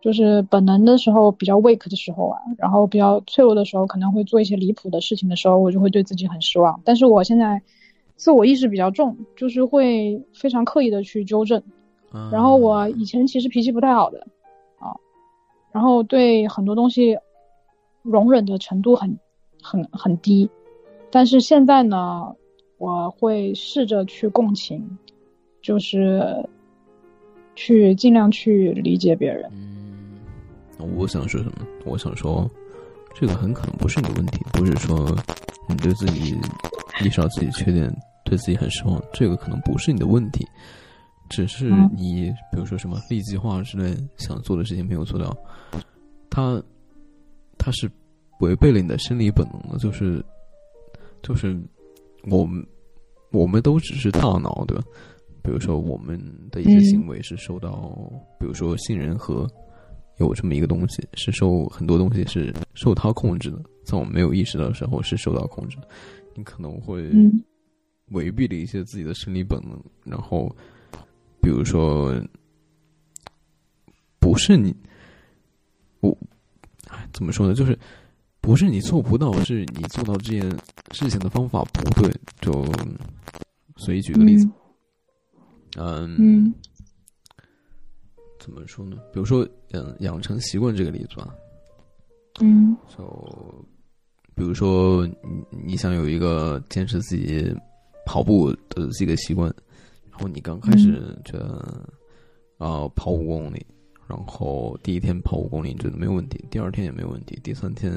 [0.00, 6.80] 就是本能的时候比较 weak 的时候啊，然后比较脆弱的时候，可能会做一些离谱的事情的时候，我就会对自己很失望。
[6.84, 7.60] 但是我现在
[8.16, 11.60] 自我意识比较重，就是会非常刻意的去纠正。
[12.32, 14.39] 然后我以前其实脾气不太好的，啊，
[15.72, 17.16] 然后对很多东西
[18.02, 19.18] 容忍的程度很
[19.62, 20.48] 很很低，
[21.10, 22.34] 但是现在呢，
[22.78, 24.98] 我会试着去共情，
[25.62, 26.48] 就是
[27.54, 29.50] 去尽量去理解别人。
[30.78, 31.66] 嗯，我想说什么？
[31.84, 32.50] 我想说，
[33.14, 35.14] 这个很可能不是你的问题，不是说
[35.68, 36.36] 你对自己
[37.04, 40.46] 意识到自己缺点，对自己很失望，这个可能不是你的问题，
[41.30, 41.90] 只是嗯。
[41.96, 45.34] 你比如说什么立计划之类想做的事情没有做到，
[46.28, 46.62] 它
[47.56, 47.90] 它是
[48.40, 50.22] 违背了你的生理本能的，就是
[51.22, 51.58] 就是
[52.28, 52.66] 我们
[53.30, 54.84] 我们都只是大脑，对吧？
[55.42, 56.84] 比如说我们的一些嗯。
[56.84, 57.96] 行为是受到，
[58.38, 59.48] 比如说杏仁核
[60.18, 65.88] 有这么一个东西，是受很多东西是受它控制的，在我们没有意识到的时候是受到控制的，
[66.34, 67.42] 你可能会嗯。
[68.12, 70.52] 违背了一些自己的生理本能，然后
[71.40, 72.14] 比如说
[74.18, 74.74] 不是你，
[76.00, 76.16] 我
[76.88, 77.54] 哎怎么说呢？
[77.54, 77.78] 就是
[78.40, 80.42] 不是你做不到，是你做到这件
[80.92, 82.10] 事情的方法不对。
[82.40, 82.64] 就
[83.76, 84.48] 随意举个例子，
[85.76, 86.54] 嗯嗯
[88.38, 88.96] 怎么说呢？
[89.12, 91.34] 比如说，嗯，养成习惯这个例子吧，
[92.40, 93.66] 嗯就
[94.34, 95.14] 比如说你
[95.64, 97.54] 你想有一个坚持自己
[98.06, 99.54] 跑步的这个习惯，然
[100.20, 101.88] 后你刚开始觉得
[102.58, 103.64] 啊、跑五公里，
[104.06, 107.92] 然后第一天跑五公里你觉得没有问题，第二天也没有问题，第三天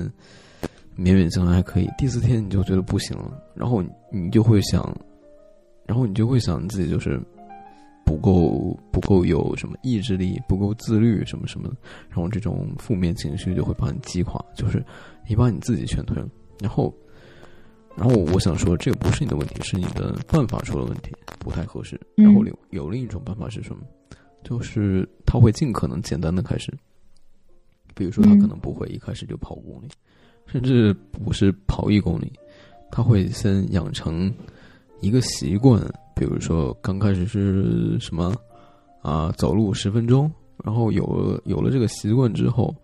[0.98, 4.96] 勉勉强强还可以，第四天你就觉得不行了，然后你就会想，
[5.86, 7.22] 然后你就会想你自己就是
[8.06, 11.76] 不够不够有什么意志力，不够自律什么什么的，
[12.10, 14.84] 然后这种负面情绪就会把你击垮，就是
[15.28, 16.28] 你把你自己劝退了。
[16.62, 16.94] 然后，
[17.96, 22.00] 然后我想说，这个不是你的问题，是你的办法出了问题，不太合适。
[22.18, 23.84] 嗯然后有有另一种办法是什么？
[24.44, 26.74] 就是他会尽可能简单的开始，
[27.94, 29.88] 比如说他嗯可能不会一开始就跑五公里，
[30.48, 32.34] 甚至不是跑一公里，
[32.92, 34.34] 他会先养成
[35.00, 35.82] 一个习惯，
[36.16, 38.36] 比如说刚开始是什么
[39.02, 40.30] 啊，走路十分钟，
[40.64, 42.76] 然后有了有了这个习惯之后，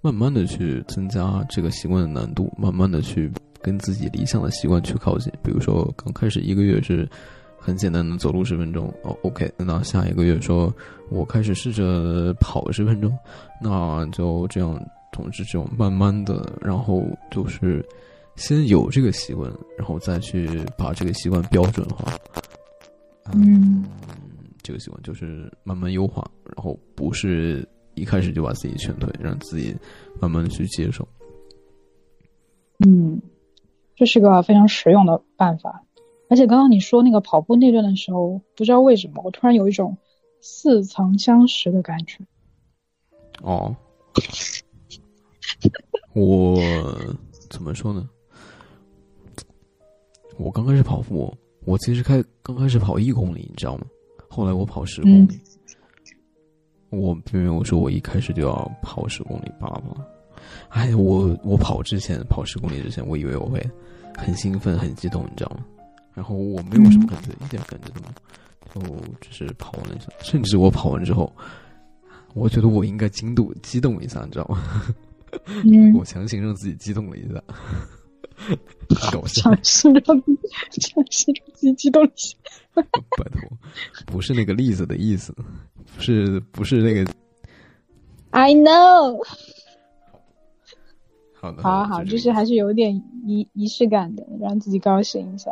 [0.00, 3.30] 慢慢的去增加这个习惯的难度，慢慢的去
[3.66, 5.32] 跟自己理想的习惯去靠近。
[5.42, 7.08] 比如说刚开始一个月是
[7.58, 10.72] 很简单的走路十分钟，哦，OK，那下一个月说
[11.10, 13.12] 我开始试着跑十分钟，
[13.60, 14.80] 那就这样，
[15.12, 17.84] 总之这种慢慢的，然后就是
[18.36, 20.48] 先有这个习惯，然后再去
[20.78, 22.12] 把这个习惯标准化。
[23.32, 23.84] 嗯
[24.62, 29.76] 这个习惯就是慢慢优化，然后不是一开始就把自己劝退，让自己
[30.20, 31.06] 慢慢的去接受。
[32.84, 33.20] 嗯，
[33.96, 35.82] 这是个非常实用的办法。
[36.28, 39.96] 而且刚刚你说那个跑步那段的时候，不知道为什么，我突然有一种
[40.40, 42.24] 似曾相识的感觉。
[43.42, 43.74] 哦，
[46.14, 46.58] 我
[47.48, 48.08] 怎么说呢？
[50.36, 51.32] 我刚开始跑步，
[51.64, 53.86] 我其实开刚开始跑一公里，你知道吗？
[54.28, 55.40] 后来我跑十公里，
[56.90, 60.06] 我并没有说我一开始就要跑十公里，巴拉巴拉。
[60.68, 63.64] 哎，我我跑之前跑十公里之前，我以为我会
[64.16, 65.64] 很兴奋、很激动，你知道吗？
[66.14, 68.00] 然后我没有什么感觉，一点感觉都
[68.80, 70.06] 没有，就只是跑完了一下。
[70.20, 71.30] 甚至我跑完之后，
[72.34, 74.62] 我觉得我应该惊动激动一下，你知道吗？
[75.46, 77.42] 嗯， 我强行让自己激动了一下，
[79.12, 79.42] 搞笑。
[79.42, 82.36] 尝试让尝试让自己激动一下。
[82.74, 82.82] 拜
[83.32, 83.58] 托，
[84.06, 85.34] 不是那个例子的意思，
[85.96, 87.10] 不是不是那个。
[88.30, 89.22] I know。
[91.38, 92.94] 好的，好好，就是还是有点
[93.24, 95.50] 仪仪式感的，让自己高兴一下。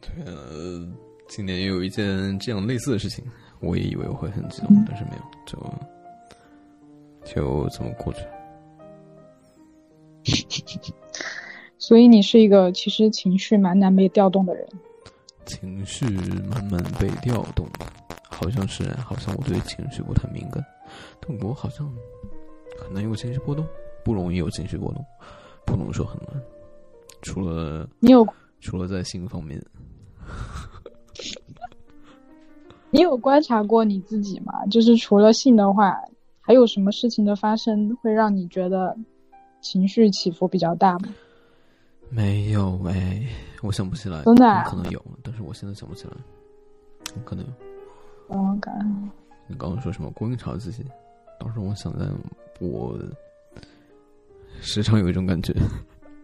[0.00, 0.86] 对，呃，
[1.28, 3.24] 今年也有一件这样类似的事情，
[3.60, 5.58] 我也以为我会很激动，嗯但是没有，就
[7.24, 8.30] 就这么过去了。
[11.78, 14.66] 所以你是一个其实情绪蛮难被调动的人。
[15.44, 16.04] 情绪
[16.50, 17.64] 慢慢被调动，
[18.28, 20.64] 好像是，好像我对情绪不太敏感，
[21.20, 21.88] 但我好像
[22.76, 23.64] 很难有情绪波动，
[24.06, 25.04] 不容易有情绪波动，
[25.64, 26.40] 不能说很难，
[27.22, 28.24] 除了你有
[28.60, 29.60] 除了在性方面，
[32.90, 34.64] 你有观察过你自己吗？
[34.70, 36.00] 就是除了性的话，
[36.40, 38.96] 还有什么事情的发生会让你觉得
[39.60, 41.08] 情绪起伏比较大吗？
[42.08, 43.26] 没有哎，
[43.60, 46.12] 我想不起来，真的啊可能有，但是我现在想不起来，
[47.24, 47.52] 可能有。
[48.28, 49.10] 我，感
[49.48, 50.84] 你刚刚说什么观察自己？
[51.40, 52.06] 当时我想在，
[52.60, 52.96] 我
[54.60, 55.54] 时常有一种感觉，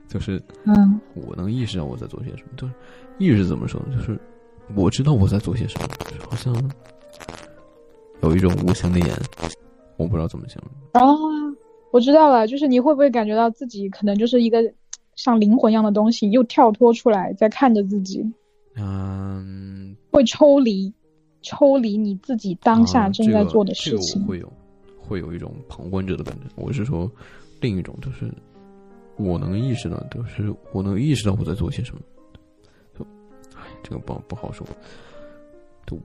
[0.08, 2.72] 就是嗯我能意识到我在做些什么，就是
[3.18, 3.96] 意识怎么说呢？
[3.96, 4.18] 就是
[4.74, 6.70] 我知道我在做些什么，就是好像
[8.22, 9.08] 有一种无形的眼，
[9.96, 11.02] 我不知道怎么形容。
[11.02, 11.18] 啊，
[11.90, 14.62] 我知道了，就是你会不会感觉到自己可能就是一个
[15.14, 18.24] 像灵魂一样的东西，又跳脱出来在看着自己，
[18.76, 20.92] 嗯，会抽离，
[21.42, 24.28] 抽离你自己当下啊正在做的事这个、情这个我。
[24.28, 24.52] 会有，
[24.98, 26.42] 会有一种旁观者的感觉。
[26.56, 27.10] 我是说，
[27.62, 28.31] 另一种就是
[29.16, 32.03] 我能意识到，就是我能意识到我在做些什么。
[32.94, 33.03] 就，
[33.57, 34.66] 哎，这个不不好说。
[35.87, 35.98] 就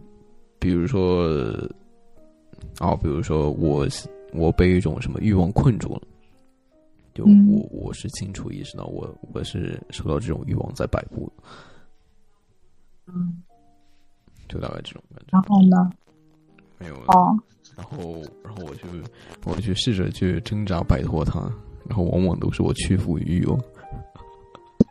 [0.59, 1.27] 比如说，
[2.79, 3.85] 啊，比如说我
[4.33, 6.01] 我被一种什么欲望困住了。
[7.13, 11.27] 就嗯我我是清楚意识到我我是受到这种欲望在摆布，
[13.07, 13.41] 嗯，
[14.47, 15.29] 就大概这种感觉。
[15.31, 15.89] 然后呢？
[16.77, 17.05] 没有了。
[17.07, 17.35] 哦，
[17.77, 18.87] 然后，然后我就，
[19.45, 21.39] 我去试着去挣扎摆脱它，
[21.87, 23.59] 然后往往都是我屈服于欲望。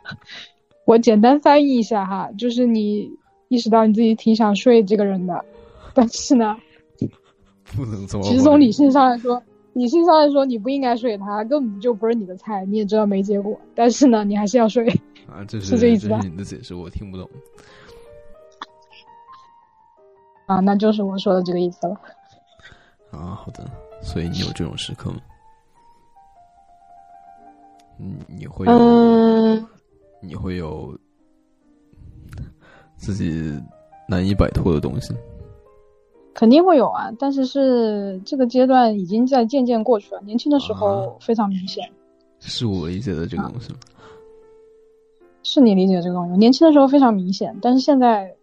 [0.85, 3.11] 我简单翻译一下哈，就是你
[3.49, 5.43] 意识到你自己挺想睡这个人的，
[5.93, 6.55] 但是呢，
[7.75, 8.23] 不能这么。
[8.23, 14.87] 其实从理性上来说，理性上来说你不应该睡他，根本就不是你的菜，你也知道没结果，但是呢，你还是要睡。
[15.29, 17.29] 啊，这是 是这意思你的解释，我听不懂。
[20.45, 21.99] 啊，那就是我说的这个意思了。
[23.11, 23.69] 啊，好的，
[24.01, 25.19] 所以你有这种时刻吗？
[27.99, 29.67] 嗯，你会有，嗯，
[30.21, 30.97] 你会有
[32.95, 33.59] 自己
[34.07, 35.13] 难以摆脱的东西。
[36.33, 40.21] 肯定会有啊，但是是这个阶段已经在渐渐过去了。
[40.21, 41.89] 年轻的时候非常明显，
[42.39, 43.79] 是我理解的这个东西吗？
[45.41, 46.37] 是你理解这个东西。
[46.37, 48.35] 年轻的时候非常明显，但是现在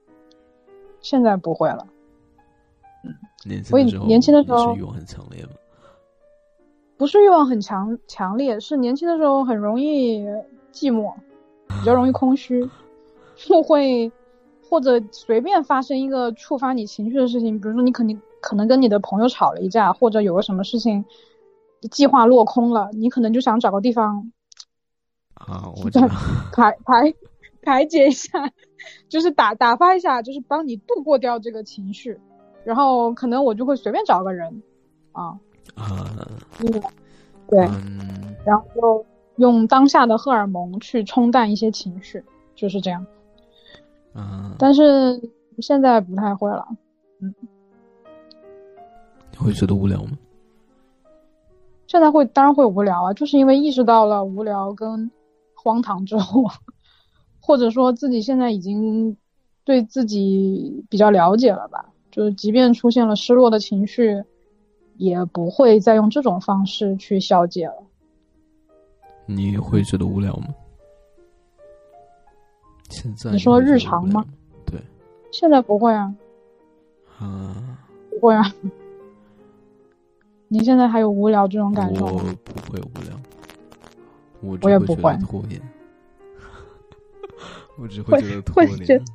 [1.01, 1.87] 现在不会了。
[3.45, 5.51] 年轻的时候，年轻的时候是欲望很强烈吗？
[6.97, 10.21] 不是欲望很强强烈，是年轻的时候很容易
[10.73, 11.13] 寂寞，
[11.67, 12.69] 比较容易空虚，
[13.37, 14.11] 就会
[14.69, 21.05] 或者随便发生一个触发你情绪的事情，比如说你肯定可能跟你的朋友吵了一架，或者有个什么事情
[21.91, 24.31] 计划落空了，你可能就想找个地方
[25.35, 26.07] 啊，我知道。
[26.55, 27.15] 排排
[27.61, 28.53] 排解一下，
[29.11, 32.21] 就是打打发一下，就是帮你度过掉这个情绪，
[32.65, 34.63] 然后可能我就会随便找个人
[35.13, 35.39] 啊，
[35.75, 36.29] 啊，
[37.49, 37.61] 对。
[37.67, 42.23] 嗯，然后就用当下的荷尔蒙去冲淡一些情绪，
[42.55, 43.05] 就是这样。
[44.13, 45.21] 啊，但是
[45.59, 46.67] 现在不太会了，
[47.21, 47.35] 嗯
[49.31, 50.17] 你会觉得无聊吗？
[51.87, 55.11] 现在会当然会无聊啊，就是因为意识到了无聊跟
[55.55, 56.45] 荒唐之后，
[57.41, 59.17] 或者说自己现在已经
[59.65, 64.23] 对自己比较了解了吧，就是即便出现了失落的情绪，
[64.99, 67.83] 也不会再用这种方式去消解了。
[69.27, 70.55] 你会觉得无聊吗？
[72.89, 74.25] 现在你说日常吗？
[74.65, 74.81] 对
[75.33, 76.15] 现在不会啊，
[77.19, 77.79] 啊，
[78.11, 78.45] 不会啊。
[80.47, 82.19] 你现在还有无聊这种感受吗我？
[82.45, 83.21] 不会无聊，
[84.41, 85.61] 我我也不会拖延，
[87.77, 89.13] 我只会觉得拖会觉延得。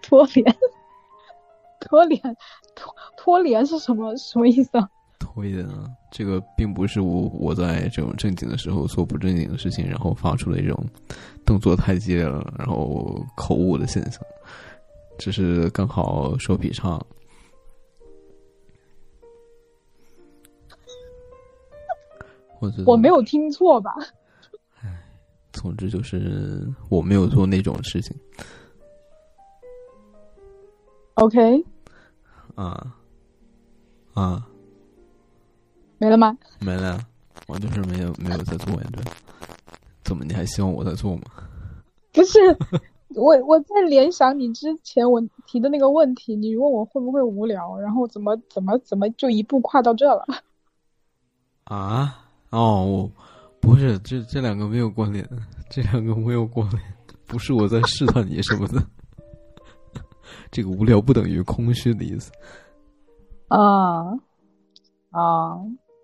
[0.00, 0.56] 拖连，
[1.88, 2.20] 拖连，
[2.74, 4.88] 拖拖连是什么什么意思啊？
[5.18, 10.76] 拖延啊，这个并不是我我在这种正经的时候做不正经的事情，然后发出的一种
[11.44, 14.20] 动作太激烈了，然后口误的现象，
[15.18, 16.98] 只是刚好手劈叉。
[22.58, 23.94] 或者我没有听错吧？
[25.52, 28.16] 总之就是我没有做那种事情
[31.14, 31.62] OK，
[32.54, 32.94] 啊
[34.14, 34.46] 啊，
[35.98, 36.36] 没了吗？
[36.60, 36.98] 没了，
[37.46, 39.02] 我就是没有没有在做呀，对。
[40.04, 41.22] 怎么你还希望我在做吗？
[42.12, 42.38] 不是，
[43.14, 50.26] 我我在联想你之前我提的那个问题，你问我会不会无聊，然后怎么怎么怎么就一步跨到这了？
[51.64, 52.18] 啊？
[52.50, 53.10] 哦，我
[53.60, 55.26] 不是，这这两个没有关联，
[55.70, 56.82] 这两个没有关联，
[57.26, 58.84] 不是我在试探你什么的。
[60.52, 62.30] 这个无聊不等于空虚的意思。
[63.48, 64.12] 啊
[65.10, 65.58] 啊，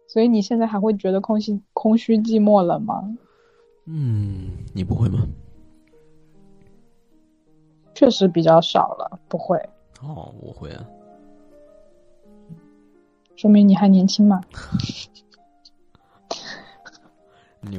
[0.09, 3.17] 所以你现在还会觉得空虚、空虚、寂寞了吗？
[3.85, 5.21] 嗯，你不会吗？
[7.95, 9.57] 确实比较少了，不会。
[10.03, 10.85] 哦，我会啊。
[13.37, 14.41] 说明你还年轻嘛。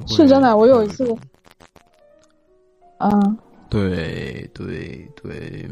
[0.08, 1.16] 是真的，我有一次，
[2.98, 3.38] 嗯，
[3.70, 5.68] 对对对，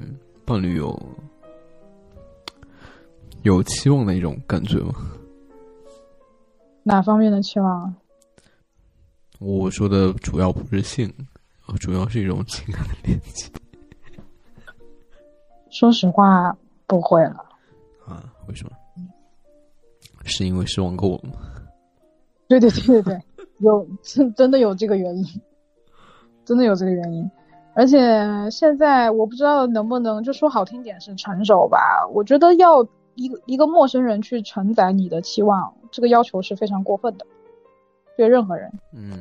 [0.48, 0.98] 伴侣有
[3.44, 4.94] 有期望的一种感觉吗？
[6.84, 7.94] 哪方面的期望啊？
[9.40, 11.14] 我说的主要不是性，
[11.82, 13.52] 主要是一种情感的连接。
[15.70, 17.46] 说实话，不会了。
[18.06, 18.34] 啊？
[18.48, 18.72] 为什么？
[20.24, 21.34] 是因为失望够了吗？
[22.48, 23.22] 对对对对对，
[23.60, 25.26] 有真真的有这个原因，
[26.46, 27.30] 真的有这个原因。
[27.78, 32.08] 而且现在我不知道能不能就说好听点是成熟吧？
[32.12, 37.26] 我觉得要一个一个陌生人去承载你的期望，这个要求是非常过分的。
[38.16, 39.12] 对任何人，嗯，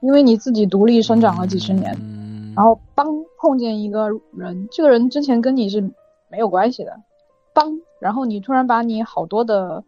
[0.00, 3.06] 因为你自己独立生长了几十年，嗯，然后帮
[3.40, 5.80] 碰见一个人，这个人之前跟你是
[6.28, 7.00] 没有关系的，
[7.54, 9.84] 帮，然后你突然把你好多的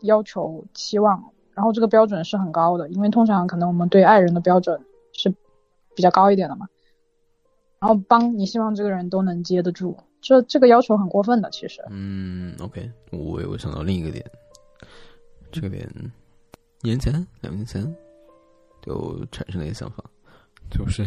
[0.00, 4.86] 要求、期望，然后这个标准是很高的，因为通常可能我们对爱人的标准是
[5.94, 6.66] 比较高一点的嘛，
[7.78, 14.24] 然后帮你希望这个人都能接得住，这这个要求很过分的，其实，嗯，OK，我我想到另一个点，
[15.50, 15.88] 这个点。
[16.84, 17.80] 年前、两年前，
[18.84, 20.02] 就产生了一个想法，
[20.68, 21.04] 就是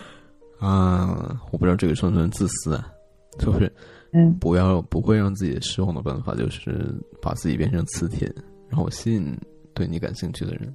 [0.58, 2.90] 啊，我不知道这个算不算自私啊？
[3.38, 3.70] 就是，
[4.12, 8.32] 嗯，不要不会让自己失望的办法，就是把自己变成磁铁，
[8.70, 9.36] 然后吸引
[9.74, 10.74] 对你感兴趣的人，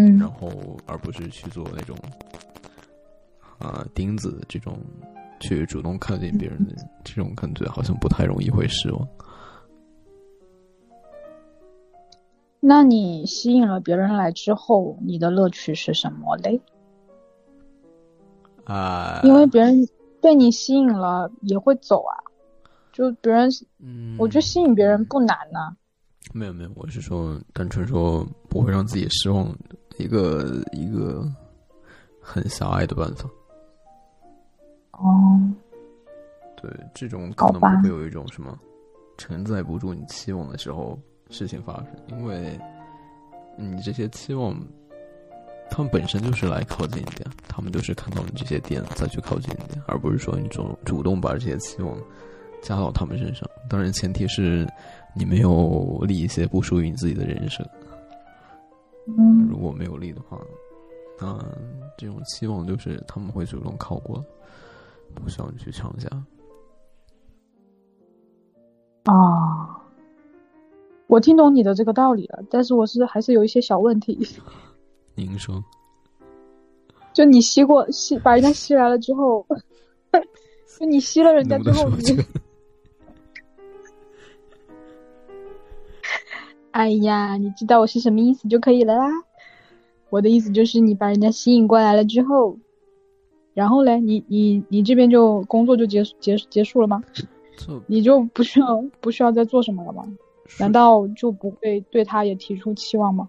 [0.00, 0.50] 嗯，然后
[0.86, 1.94] 而不是去做那种
[3.58, 4.78] 啊钉子这种
[5.40, 6.74] 去主动靠近别人的
[7.04, 9.06] 这种感觉，好像不太容易会失望。
[12.60, 16.58] 那你吸引了别人来之后，你的乐趣是什么嘞？
[18.64, 19.86] 啊，因为别人
[20.22, 22.16] 被你吸引了也会走啊，
[22.92, 25.76] 就别人，嗯，我觉得吸引别人不难呐。
[26.32, 29.52] 没有没有，我是说单纯说不会让自己失望，
[30.00, 31.24] 一个一个
[32.20, 33.28] 很狭隘的办法。
[34.92, 35.40] 哦，
[36.60, 38.58] 对，这种可能不会有一种什么
[39.16, 40.98] 承载不住你期望的时候。
[41.32, 42.58] 事情发生，因为
[43.56, 44.52] 你这些期望，
[45.70, 51.96] 他们本身就是来靠近你的，他们就是看到你这些点再去靠近你的，而不是说你主主动把这些期望
[52.60, 53.48] 加到他们身上。
[53.68, 54.66] 当然，前提是
[55.14, 57.64] 你没有立一些不属于你自己的人设。
[59.18, 60.40] 嗯，如果没有力的话，
[61.18, 61.38] 那
[61.98, 64.24] 这种期望就是他们会主动靠过来，
[65.22, 66.08] 不需要你去强加。
[69.04, 69.76] 啊。
[71.06, 74.16] 我听懂你的这个道理了，但是我是还是有一些小问题。
[75.16, 75.60] 您说，
[77.12, 79.44] 就你吸过吸把人家吸来了之后，
[80.78, 82.16] 就你吸了人家之后，你，
[86.72, 89.06] 哎呀，你知道我是什么意思就可以了啦。
[90.08, 92.58] 我的意思就是你把人家吸引过来了之后，
[93.54, 97.02] 然后嘞，你你你这边就工作就结结结束了吗？
[97.86, 100.04] 你就不需要不需要再做什么了吗？
[100.58, 103.28] 难道就不会对他也提出期望吗？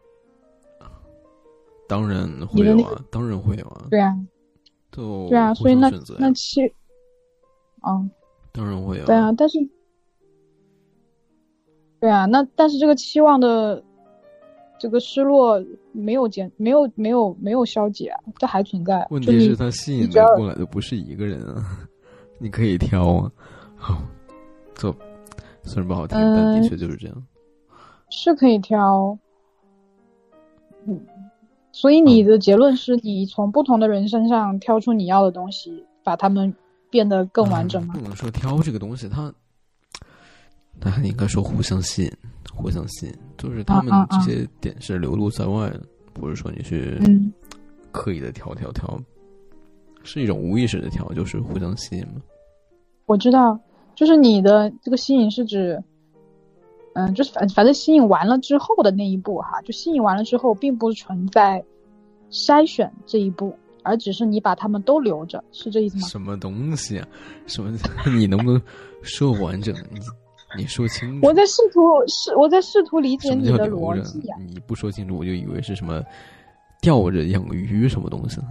[1.88, 3.86] 当然会有啊，当然会有啊。
[3.90, 4.18] 对啊，
[4.92, 6.74] 对啊，所以那那期，
[7.86, 8.10] 嗯，
[8.54, 9.06] 当然会有。
[9.06, 9.60] 对啊，但是，
[12.02, 13.82] 对啊，那但是这个期望的
[14.80, 19.08] 这个失落没有减，没有没有没有消解啊，这还存在。
[19.12, 21.64] 问题是，他吸引的过来的不是一个人啊，
[22.40, 23.32] 你可以挑啊。
[23.76, 24.02] 好，
[24.76, 24.94] 走。
[25.64, 27.24] 虽然不好听，但的确就是这样。
[28.10, 29.16] 是可以挑，
[30.88, 31.00] 嗯，
[31.72, 36.52] 所以你的结论是你从不同的人身上挑出你要的东西，把他们
[36.90, 37.94] 变得更完整吗？
[37.94, 39.32] 不能说挑这个东西，它，
[40.90, 42.12] 它应该说互相吸引，
[42.54, 43.14] 互相吸引。
[43.38, 45.82] 就是他们这些点是流露在外的，
[46.14, 47.32] 不是说你去嗯
[47.92, 49.00] 刻意的调调调，
[50.04, 52.22] 是一种无意识的调，就是互相吸引嘛。
[53.06, 53.60] 我知道，
[53.96, 55.84] 就是你的这个吸引是指，
[56.94, 61.64] 嗯，就是反反正吸引完了之后的那一步哈，就吸引完了之后，并不存在
[62.30, 66.08] 筛选这一步，而只是你把他们都留着，是这意思吗？
[66.08, 67.08] 什么东西啊？
[67.48, 67.76] 什么？
[68.16, 68.62] 你能不能
[69.02, 69.76] 说完整？
[69.92, 70.00] 你
[70.58, 71.28] 你说清楚。
[71.28, 74.36] 我在试图试，我在试图理解你的逻辑呀、？
[74.48, 76.04] 你不说清楚，我就以为是什么
[76.82, 78.48] 钓着养鱼什么东西呢。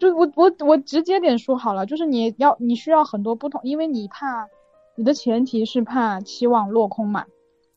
[0.00, 4.46] 就我我我直接点说好了，就是你要你需要很多不同，因为你怕
[4.96, 7.20] 你的前提是怕期望落空嘛，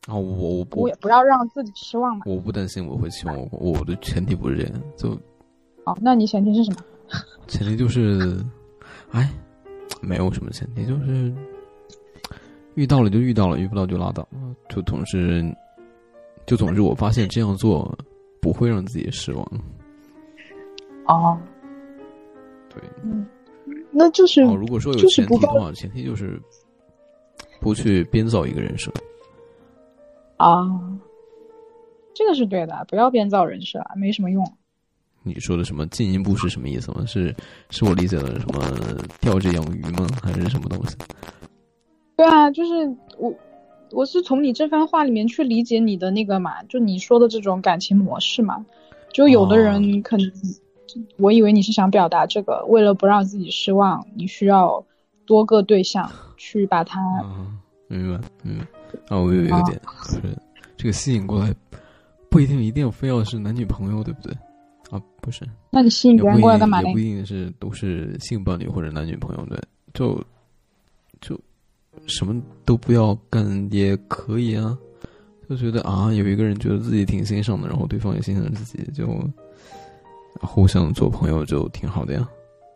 [0.06, 2.24] 啊，我我不我不要让自己失望嘛。
[2.26, 5.10] 我不担心我会期望落空我的前提不是这样，就
[5.84, 6.78] 哦，那你前提是什么？
[7.46, 8.44] 前提就是，
[9.12, 9.30] 哎，
[10.00, 11.32] 没有什么前提，就是
[12.74, 14.26] 遇到了就遇到了，遇不到就拉倒。
[14.68, 15.44] 就总是，
[16.46, 17.96] 就总之，我发现这样做
[18.40, 19.44] 不会让自己失望。
[21.06, 21.38] 哦，
[22.68, 22.82] 对，
[23.90, 26.40] 那就是哦，如果说有就是不抱前提的话，前提就是
[27.60, 28.92] 不去编造一个人设。
[30.36, 30.64] 啊，
[32.14, 34.44] 这个是对的，不要编造人设，没什么用。
[35.28, 37.04] 你说的什么进一步是什么意思吗？
[37.06, 37.34] 是
[37.70, 38.64] 是我理解的什么
[39.20, 40.06] 钓着养鱼吗？
[40.22, 40.96] 还是什么东西？
[42.16, 42.72] 对啊，就是
[43.18, 43.32] 我，
[43.92, 48.64] 我是从你这番话里面去理解你的那个嘛，就你说的这种感情模式嘛。
[49.12, 50.32] 就有的人可能，
[51.16, 54.84] 我以为你是想表达这个，为了不让自己失望，你需要
[55.26, 57.00] 多个对象去把它。
[57.22, 57.46] 啊，
[57.86, 58.58] 明白，嗯，
[59.08, 60.38] 啊，我有一个点，就是
[60.76, 61.54] 这个吸引过来，
[62.28, 64.36] 不一定一定非要是男女朋友，对不对？
[65.18, 66.98] 啊，不是，那你吸引别人过来干嘛嘞也不？
[66.98, 69.58] 一定是都是性伴侣或者男女朋友，对，
[69.92, 70.22] 就
[71.20, 71.38] 就
[72.06, 74.76] 什么都不要干也可以啊。
[75.48, 79.08] 就觉得啊，有一个人觉得自己挺欣赏的，然后对方也欣赏自己，就
[80.40, 82.28] 互相做朋友就挺好的呀，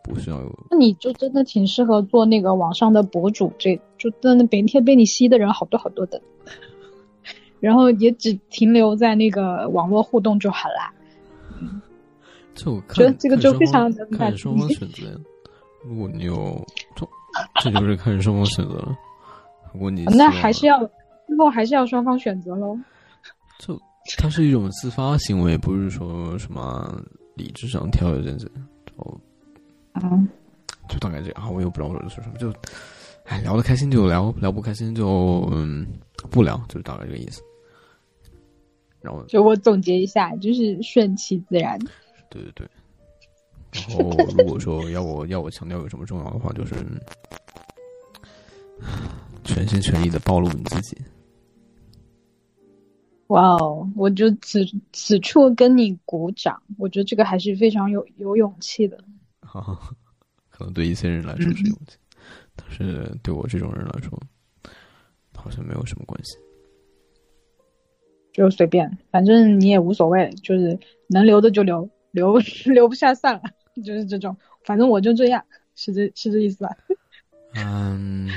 [0.03, 6.21] 不需要有那你就真的挺适合做那个网上的博主，这就真的每天被你吸的人好多好多的，
[7.61, 10.93] 然后也只停留在那个网络互动就好啦。
[12.55, 15.15] 就看觉得这个就非常看双方选择呀。
[15.85, 17.09] 如果你有，这
[17.61, 18.97] 这就是看双方选择了。
[19.73, 20.79] 如果你那还是要
[21.27, 22.79] 最后还是要双方选择喽。
[23.59, 23.81] 就
[24.19, 27.01] 它是一种自发行为，不是说什么
[27.35, 28.51] 理智上挑有认真。
[28.87, 29.21] 就
[29.93, 30.03] 啊，
[30.89, 32.53] 就大概这样啊，我也不知道我说的是什么，就
[33.25, 35.87] 哎聊得开心就聊，聊不开心就嗯
[36.31, 37.41] 不聊，就是大概这个意思。
[39.01, 41.79] 然后就我总结一下，就是顺其自然。
[42.33, 42.69] 对对对。
[43.89, 46.75] 然后，如果说要我要我强调有什么重要的话，就是
[49.45, 50.97] 全心全意的暴露你自己。
[53.29, 54.61] 哇哦，我就此
[54.93, 59.03] 此处跟你鼓掌，我觉得这个还是非常有有勇气的。
[59.41, 59.97] 哈哈，
[60.51, 61.97] 可能对一些人来说是勇气，
[62.55, 64.21] 但是对我这种人来说，
[65.35, 66.37] 好像没有什么关系。
[68.35, 70.79] 就随便，反正你也无所谓，就是
[71.09, 73.43] 能留的就留，留 留不下算了，
[73.85, 74.37] 就是这种。
[74.65, 75.45] 反正我就这样，
[75.75, 76.71] 是这是这意思吧？
[77.57, 78.31] 嗯，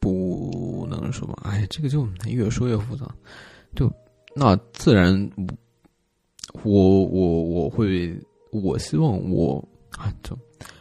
[0.00, 3.06] 不能说吧，哎，这个就越说越复杂。
[3.74, 3.90] 就
[4.34, 5.30] 那自然，
[6.64, 8.12] 我我我会，
[8.50, 9.62] 我希望我
[9.96, 10.36] 啊，就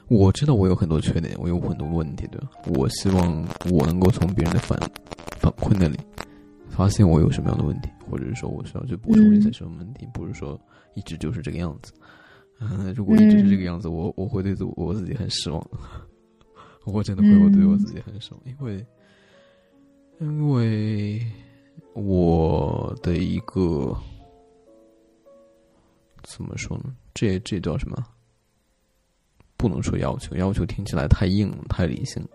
[0.08, 2.50] 我知道我有很多缺点，我有很多问题，对吧？
[2.76, 4.78] 我希望我能够从别人的反
[5.40, 5.98] 反馈那里
[6.68, 10.60] 发现我有什么样的问题，或者是说我需要去补充一些什么问题，不是说
[10.96, 11.94] 一直就是这个样子。
[12.60, 15.66] 嗯，如果一直是这个样子，我我会对自我我自己很失望。
[16.86, 18.86] 我真的会，我对我自己很失望，因为
[20.20, 21.22] 因为
[21.94, 23.96] 我的一个
[26.24, 26.96] 怎么说呢？
[27.14, 28.04] 这这叫什么？
[29.56, 32.30] 不能说要求，要求听起来太硬了，太理性了。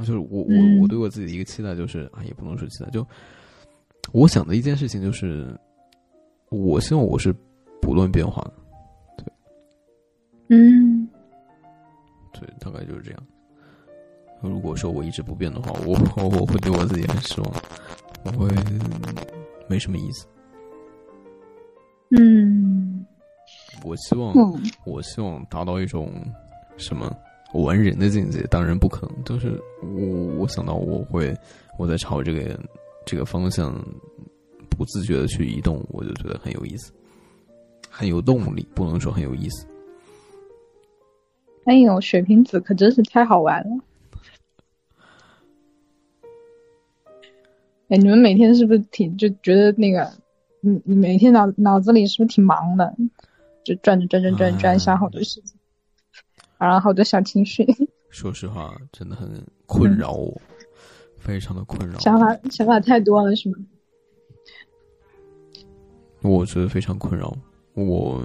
[0.00, 3.06] 就是我我嗯我对我自己的一个期待就是啊，也不能说期待，就
[4.12, 5.56] 我想的一件事情就是，
[6.50, 7.34] 我希望我是
[7.84, 8.52] 不断变化的。
[10.48, 11.08] 嗯，
[12.32, 13.22] 对，大概就是这样。
[14.40, 17.52] 如果说我一直不变的话，我我 我会对我自己很失望，
[18.24, 18.48] 我会
[19.68, 20.26] 没什么意思。
[22.10, 23.04] 嗯
[23.82, 26.12] 我希望，嗯我希望达到一种
[26.76, 27.10] 什么
[27.54, 29.24] 完人的境界，当然不可能。
[29.24, 31.34] 就是我我想到我会
[31.78, 32.60] 我在朝这个
[33.06, 33.74] 这个方向
[34.68, 36.92] 不自觉的去移动，我就觉得很有意思，
[37.96, 39.64] 很有动力，不能说很有意思。
[41.64, 43.84] 哎呦，水瓶子可真是太好玩了。
[47.88, 50.10] 哎，你们每天是不是挺就觉得那个，
[50.60, 52.92] 你你每天脑脑子里是不是挺忙的？
[53.62, 55.56] 就转着转转转转，想好多事情，
[56.58, 57.64] 然后好多小情绪。
[58.10, 59.30] 说实话，真的很
[59.66, 60.36] 困扰我，
[61.16, 62.00] 非常的困扰。
[62.00, 63.56] 想法想法太多了，是吗？
[66.22, 67.32] 我觉得非常困扰
[67.74, 68.22] 我，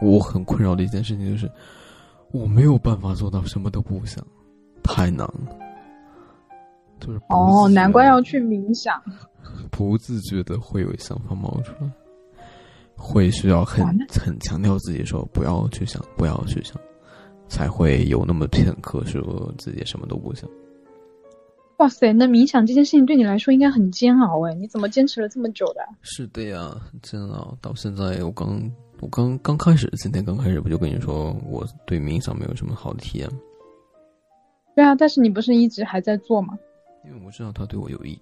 [0.00, 1.50] 我很困扰的一件事情就是，
[2.32, 4.24] 我没有办法做到什么都不想，
[4.82, 5.56] 太难了。
[7.00, 9.00] 就是哦，难怪要去冥想。
[9.70, 11.90] 不自觉的会有想法冒出来。
[12.94, 16.76] 会需要很很强调自己说不要去想，不要去想，
[17.48, 20.46] 才会有那么片刻说自己什么都不想。
[21.80, 25.80] 哇塞，那冥想这件事情对你来说应该很煎熬哎，你怎么坚持了这么久的？
[26.02, 27.56] 是的呀，很煎熬。
[27.62, 28.70] 到现在我刚
[29.00, 33.28] 我刚刚开始，今天刚开始不就跟你说我对冥想没有什么好的体验？
[34.76, 36.58] 对啊，但是你不是一直还在做吗？
[37.06, 38.20] 因为我知道它对我有益。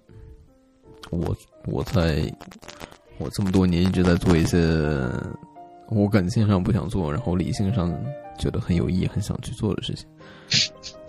[1.11, 1.35] 我
[1.67, 2.33] 我在。
[3.17, 4.57] 我这么多年一直在做一些
[5.89, 7.93] 我感性上不想做，然后理性上
[8.37, 10.07] 觉得很有意义、很想去做的事情。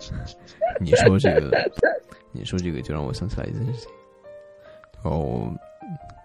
[0.81, 1.71] 你说这个，
[2.31, 3.91] 你说这个，就让我想起来一件事情。
[5.03, 5.51] 哦，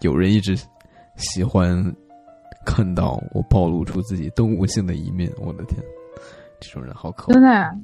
[0.01, 0.57] 有人一直
[1.17, 1.83] 喜欢
[2.65, 5.33] 看到我暴露出自己动物性的一面。
[5.39, 5.83] 我的天，
[6.61, 7.35] 这种人好可恶！
[7.35, 7.77] 真的？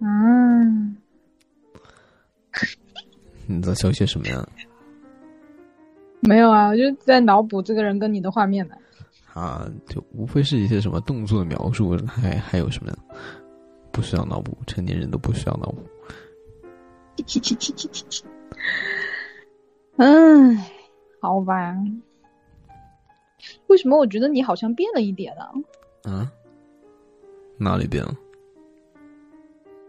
[0.00, 0.96] 嗯。
[3.46, 4.48] 你在笑些什么呀？
[6.20, 8.74] 没有啊，我就在脑补这个人跟你的画面呢。
[9.34, 12.92] 啊，就无非是一些什么动作的描述，还还有什么？
[13.90, 15.82] 不需要脑补，成年人都不需要脑补。
[19.96, 20.58] 嗯，
[21.20, 21.74] 好吧。
[23.68, 25.44] 为什么我觉得你好像变了一点呢？
[26.04, 26.28] 嗯，
[27.58, 28.14] 哪里变了？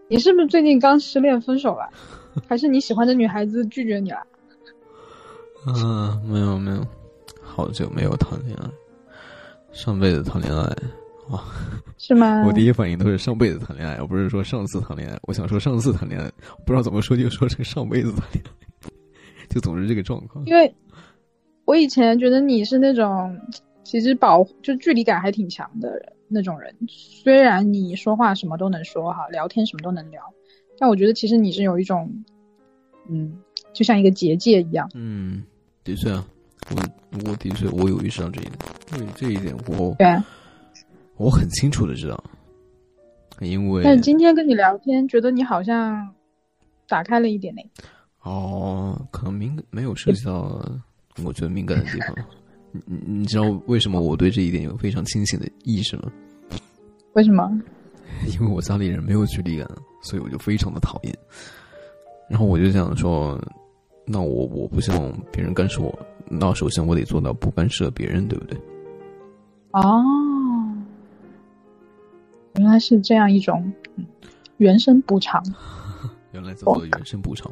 [0.08, 1.90] 你是不是最近刚失恋分手了？
[2.48, 4.26] 还是你喜欢的女孩子拒绝你了？
[5.68, 6.86] 嗯，没有没有，
[7.42, 8.70] 好久没有谈恋爱，
[9.72, 10.64] 上辈子谈恋爱，
[11.32, 11.44] 哇，
[11.98, 12.44] 是吗？
[12.48, 15.18] 我第一反应都是上辈子谈恋爱，我不是说上次谈恋爱。
[15.24, 16.30] 我想说上次谈恋爱，
[16.66, 18.90] 不知道怎么说就说成上辈子谈恋爱，
[19.50, 20.46] 就总是这个状况。
[20.46, 20.74] 因为
[21.66, 23.40] 我以前觉得你是那种
[23.84, 30.22] 其实保就距离感还挺强的人那种人，虽然你说话什么都能说哈，聊天什么都能聊，
[30.78, 32.12] 但我觉得其实你是有一种，
[33.10, 33.38] 嗯，
[33.74, 35.44] 就像一个结界一样，嗯。
[35.84, 36.24] 的确啊，
[36.70, 36.76] 我
[37.26, 38.54] 我的确我有意识到这一点，
[38.92, 40.08] 对这一点我对，
[41.22, 42.24] 我很清楚的知道，
[43.41, 46.11] 因为但今天跟你聊天，觉得你好像
[46.88, 47.61] 打开了一点呢。
[48.24, 50.59] 哦，可能敏感没有涉及到
[51.24, 52.15] 我觉得敏感的地方。
[52.74, 56.11] 你你你知道为什么我对这一点有非常清醒的意识吗？
[57.13, 57.47] 为什么？
[58.34, 59.67] 因为我家里人没有距离感，
[60.01, 61.15] 所以我就非常的讨厌。
[62.30, 63.39] 然后我就想说。
[64.03, 68.57] 那我我不希望别人干涉我，那首先我得做到不干涉别人，对不对？
[69.74, 70.03] 哦，
[72.56, 73.72] 原来是这样一种
[74.58, 75.43] 原生补偿，
[76.32, 77.52] 原来叫做原生补偿，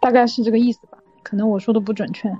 [0.00, 0.98] 大概是这个意思吧？
[1.22, 2.30] 可能我说的不准确，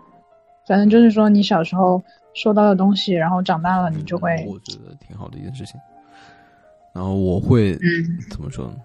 [0.67, 2.03] 反正就是说你小时候
[2.35, 5.81] 收到的东西，然后长大了你就会，我觉得挺好的一件事情。
[6.95, 7.79] 然后我会
[8.31, 8.77] 怎么说呢？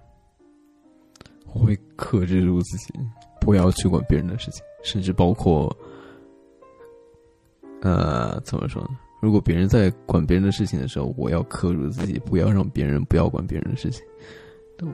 [1.53, 2.93] 我会克制住自己。
[3.39, 5.69] 不要去管别人的事情，甚至包括，
[7.81, 8.89] 呃，怎么说呢？
[9.23, 14.03] 如果别人在管别人的事情的时候，我要克制自己，不要让别人不要管别人的事情。
[14.77, 14.85] 都，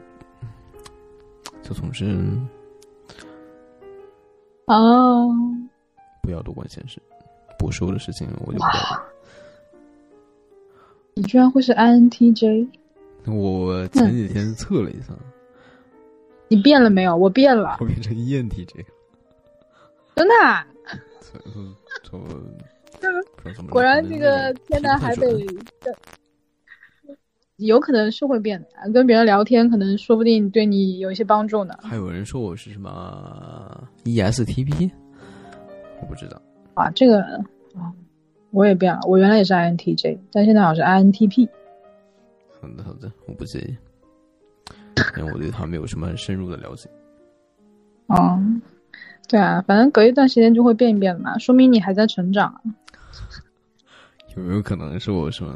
[1.63, 2.05] 就总是，
[4.65, 5.27] 哦，
[6.21, 7.01] 不要多管闲事，
[7.57, 9.03] 不说的事情我就不要。
[11.15, 12.67] 你居然会是 INTJ？
[13.25, 15.07] 我前几天测了一下。
[16.49, 17.15] 你变了没有？
[17.15, 18.85] 我变了，我变成 ENTJ
[20.15, 20.35] 真的？
[22.03, 22.23] 从
[23.69, 25.27] 果然这个天南海北
[25.81, 25.95] 的，
[27.57, 28.91] 有可能是会变的。
[28.91, 31.75] 跟别人聊天，可能说不定对你有一些帮助呢。
[31.81, 34.89] 还有人说我是什么 ESTP，
[36.01, 36.41] 我不知道。
[36.73, 37.21] 啊，这个
[37.75, 37.91] 啊，
[38.51, 38.99] 我也变了。
[39.05, 41.49] 我原来也是 INTJ，但现在好像是 INTP。
[42.61, 43.75] 好的，好的，我不介意。
[45.17, 46.89] 因为我对他没有什么很深入的了解。
[48.07, 48.37] 哦，
[49.27, 52.61] 对啊，反正隔一段时间就会变一变嘛，说明你还在成长。
[54.35, 55.55] 有没有可能是我什么，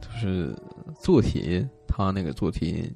[0.00, 0.54] 就是
[1.00, 2.92] 做题，他那个做题，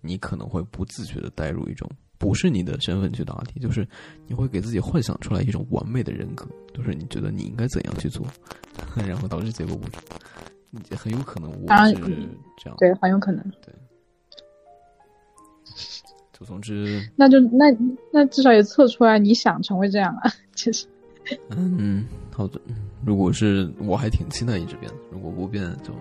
[0.00, 3.86] 你可能会不自觉的带入一种不是你的身份去答题，就是
[4.26, 8.26] 你会给自己幻想出来一种完美的人格，就是你觉得你应该怎样去做，
[8.94, 10.00] 然后导致结果不出，
[10.96, 13.74] 很有可能我是这样，对，很有可能，对。
[16.32, 17.66] 就总之，那就那
[18.12, 20.86] 那至少也测出来你想成为这样啊，其实。
[21.50, 22.60] 嗯，好的。
[23.08, 25.94] 如果是我还挺期待一直变的，如果不变就，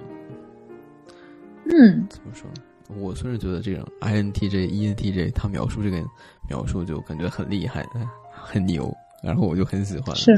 [1.63, 2.61] 嗯，怎么说呢？
[2.99, 6.03] 我虽然觉得这种 INTJ、ENTJ 他描述这个
[6.49, 7.85] 描述就感觉很厉害、
[8.29, 8.93] 很牛，
[9.23, 10.13] 然后我就很喜欢。
[10.17, 10.35] 是，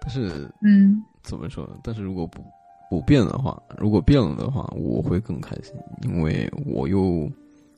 [0.00, 1.68] 但是，嗯，怎么说？
[1.84, 2.42] 但是如果不
[2.90, 7.30] 不变的话，如果变了的话，我会更开心，因为我又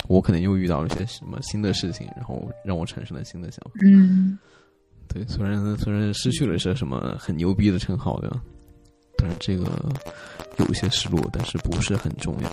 [0.08, 3.72] 我可能又遇到了一些什么新的事情，然后让我产生了新的想法。
[3.84, 4.38] 嗯。
[5.12, 8.40] 对，虽然虽然失去了些什么很牛逼的称号，对吧？
[9.18, 9.66] 但是这个
[10.58, 12.50] 有些失落，但是不是很重要。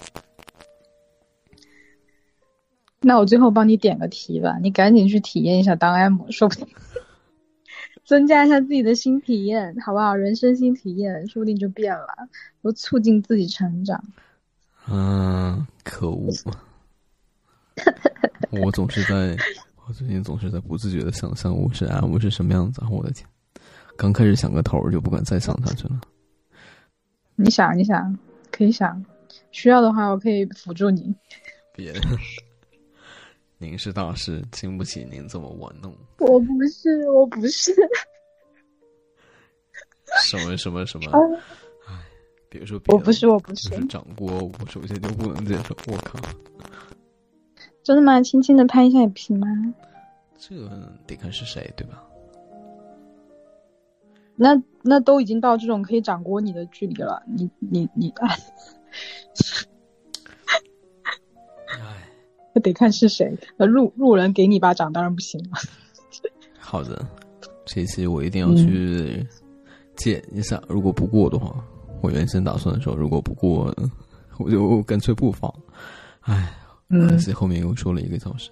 [2.99, 6.67] 那我最后帮你点个题吧，你赶紧去体验一下当 M，说不定
[8.03, 10.15] 增加一下自己的新体验，好不好？
[10.15, 12.27] 人生新体验，说不定就变了，
[12.63, 14.03] 都促进自己成长。
[14.89, 16.33] 嗯，可恶！
[18.49, 19.37] 我总是在。
[19.87, 23.25] 我最近总是在不自觉的想象我是 M 是什么样子，我的天！
[23.97, 26.01] 刚开始想个头就不敢再想下去了。
[27.37, 28.17] 你想，你想，
[28.51, 29.01] 可以想，
[29.51, 31.15] 需要的话我可以辅助你。
[31.73, 31.93] 别，
[33.57, 35.95] 您是大师，经不起您这么玩弄。
[36.17, 37.73] 我不是，我不是。
[40.21, 41.11] 什么什么什么？
[41.87, 41.95] 哎，
[42.49, 43.69] 别说别我不是，我不是。
[43.69, 45.73] 就是掌锅，我首先就不能接受。
[45.87, 46.19] 我靠！
[47.87, 48.21] 真的吗？
[48.21, 49.47] 轻轻的拍一下也不行吗？
[50.37, 50.53] 这
[51.05, 52.03] 得看是谁，对吧？
[54.35, 58.27] 那那都已经到这种可以掌掴你的距离了，你你你，哎，
[61.79, 62.09] 哎，
[62.51, 63.33] 那得看是谁。
[63.55, 65.51] 那路路人给你巴掌当然不行了。
[66.59, 67.07] 好的，
[67.63, 69.25] 这期我一定要去
[69.95, 70.61] 见一下。
[70.67, 71.55] 如果不过的话，
[72.01, 73.73] 我原先打算说，如果不过，
[74.39, 75.49] 我就干脆不放。
[76.23, 76.53] 哎。
[76.89, 78.49] 可惜后面又说了一个小时，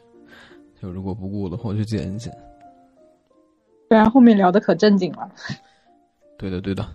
[0.81, 2.31] 就如果不过的话，就剪一剪。
[3.87, 5.31] 不然后面聊的可正经了。
[6.37, 6.85] 对的，对的。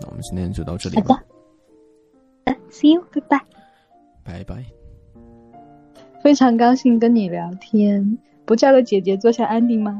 [0.00, 1.14] 那我们今天就到这里吧。
[1.14, 3.40] 好的，See you，拜拜。
[4.24, 4.64] 拜拜。
[6.22, 9.98] 非常高兴跟你聊天，不叫个姐姐做下安定吗？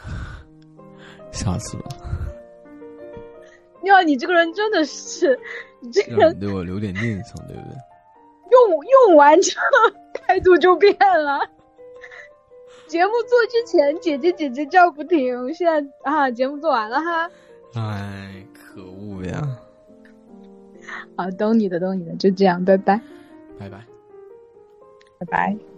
[1.32, 1.88] 下次吧。
[3.84, 5.38] 哟，你这个人真的是，
[5.80, 7.76] 你这个人对我留点念想，对不对？
[8.50, 9.64] 用用完之后
[10.12, 11.40] 态度就变了。
[12.86, 17.30] 节目做之前姐姐姐姐叫不停，现在啊节目做完了哈。
[17.74, 19.40] 哎，可恶呀！
[21.16, 23.00] 好，懂你的，懂你的，就这样，拜拜。
[23.58, 23.84] 拜拜。
[25.18, 25.69] 拜拜。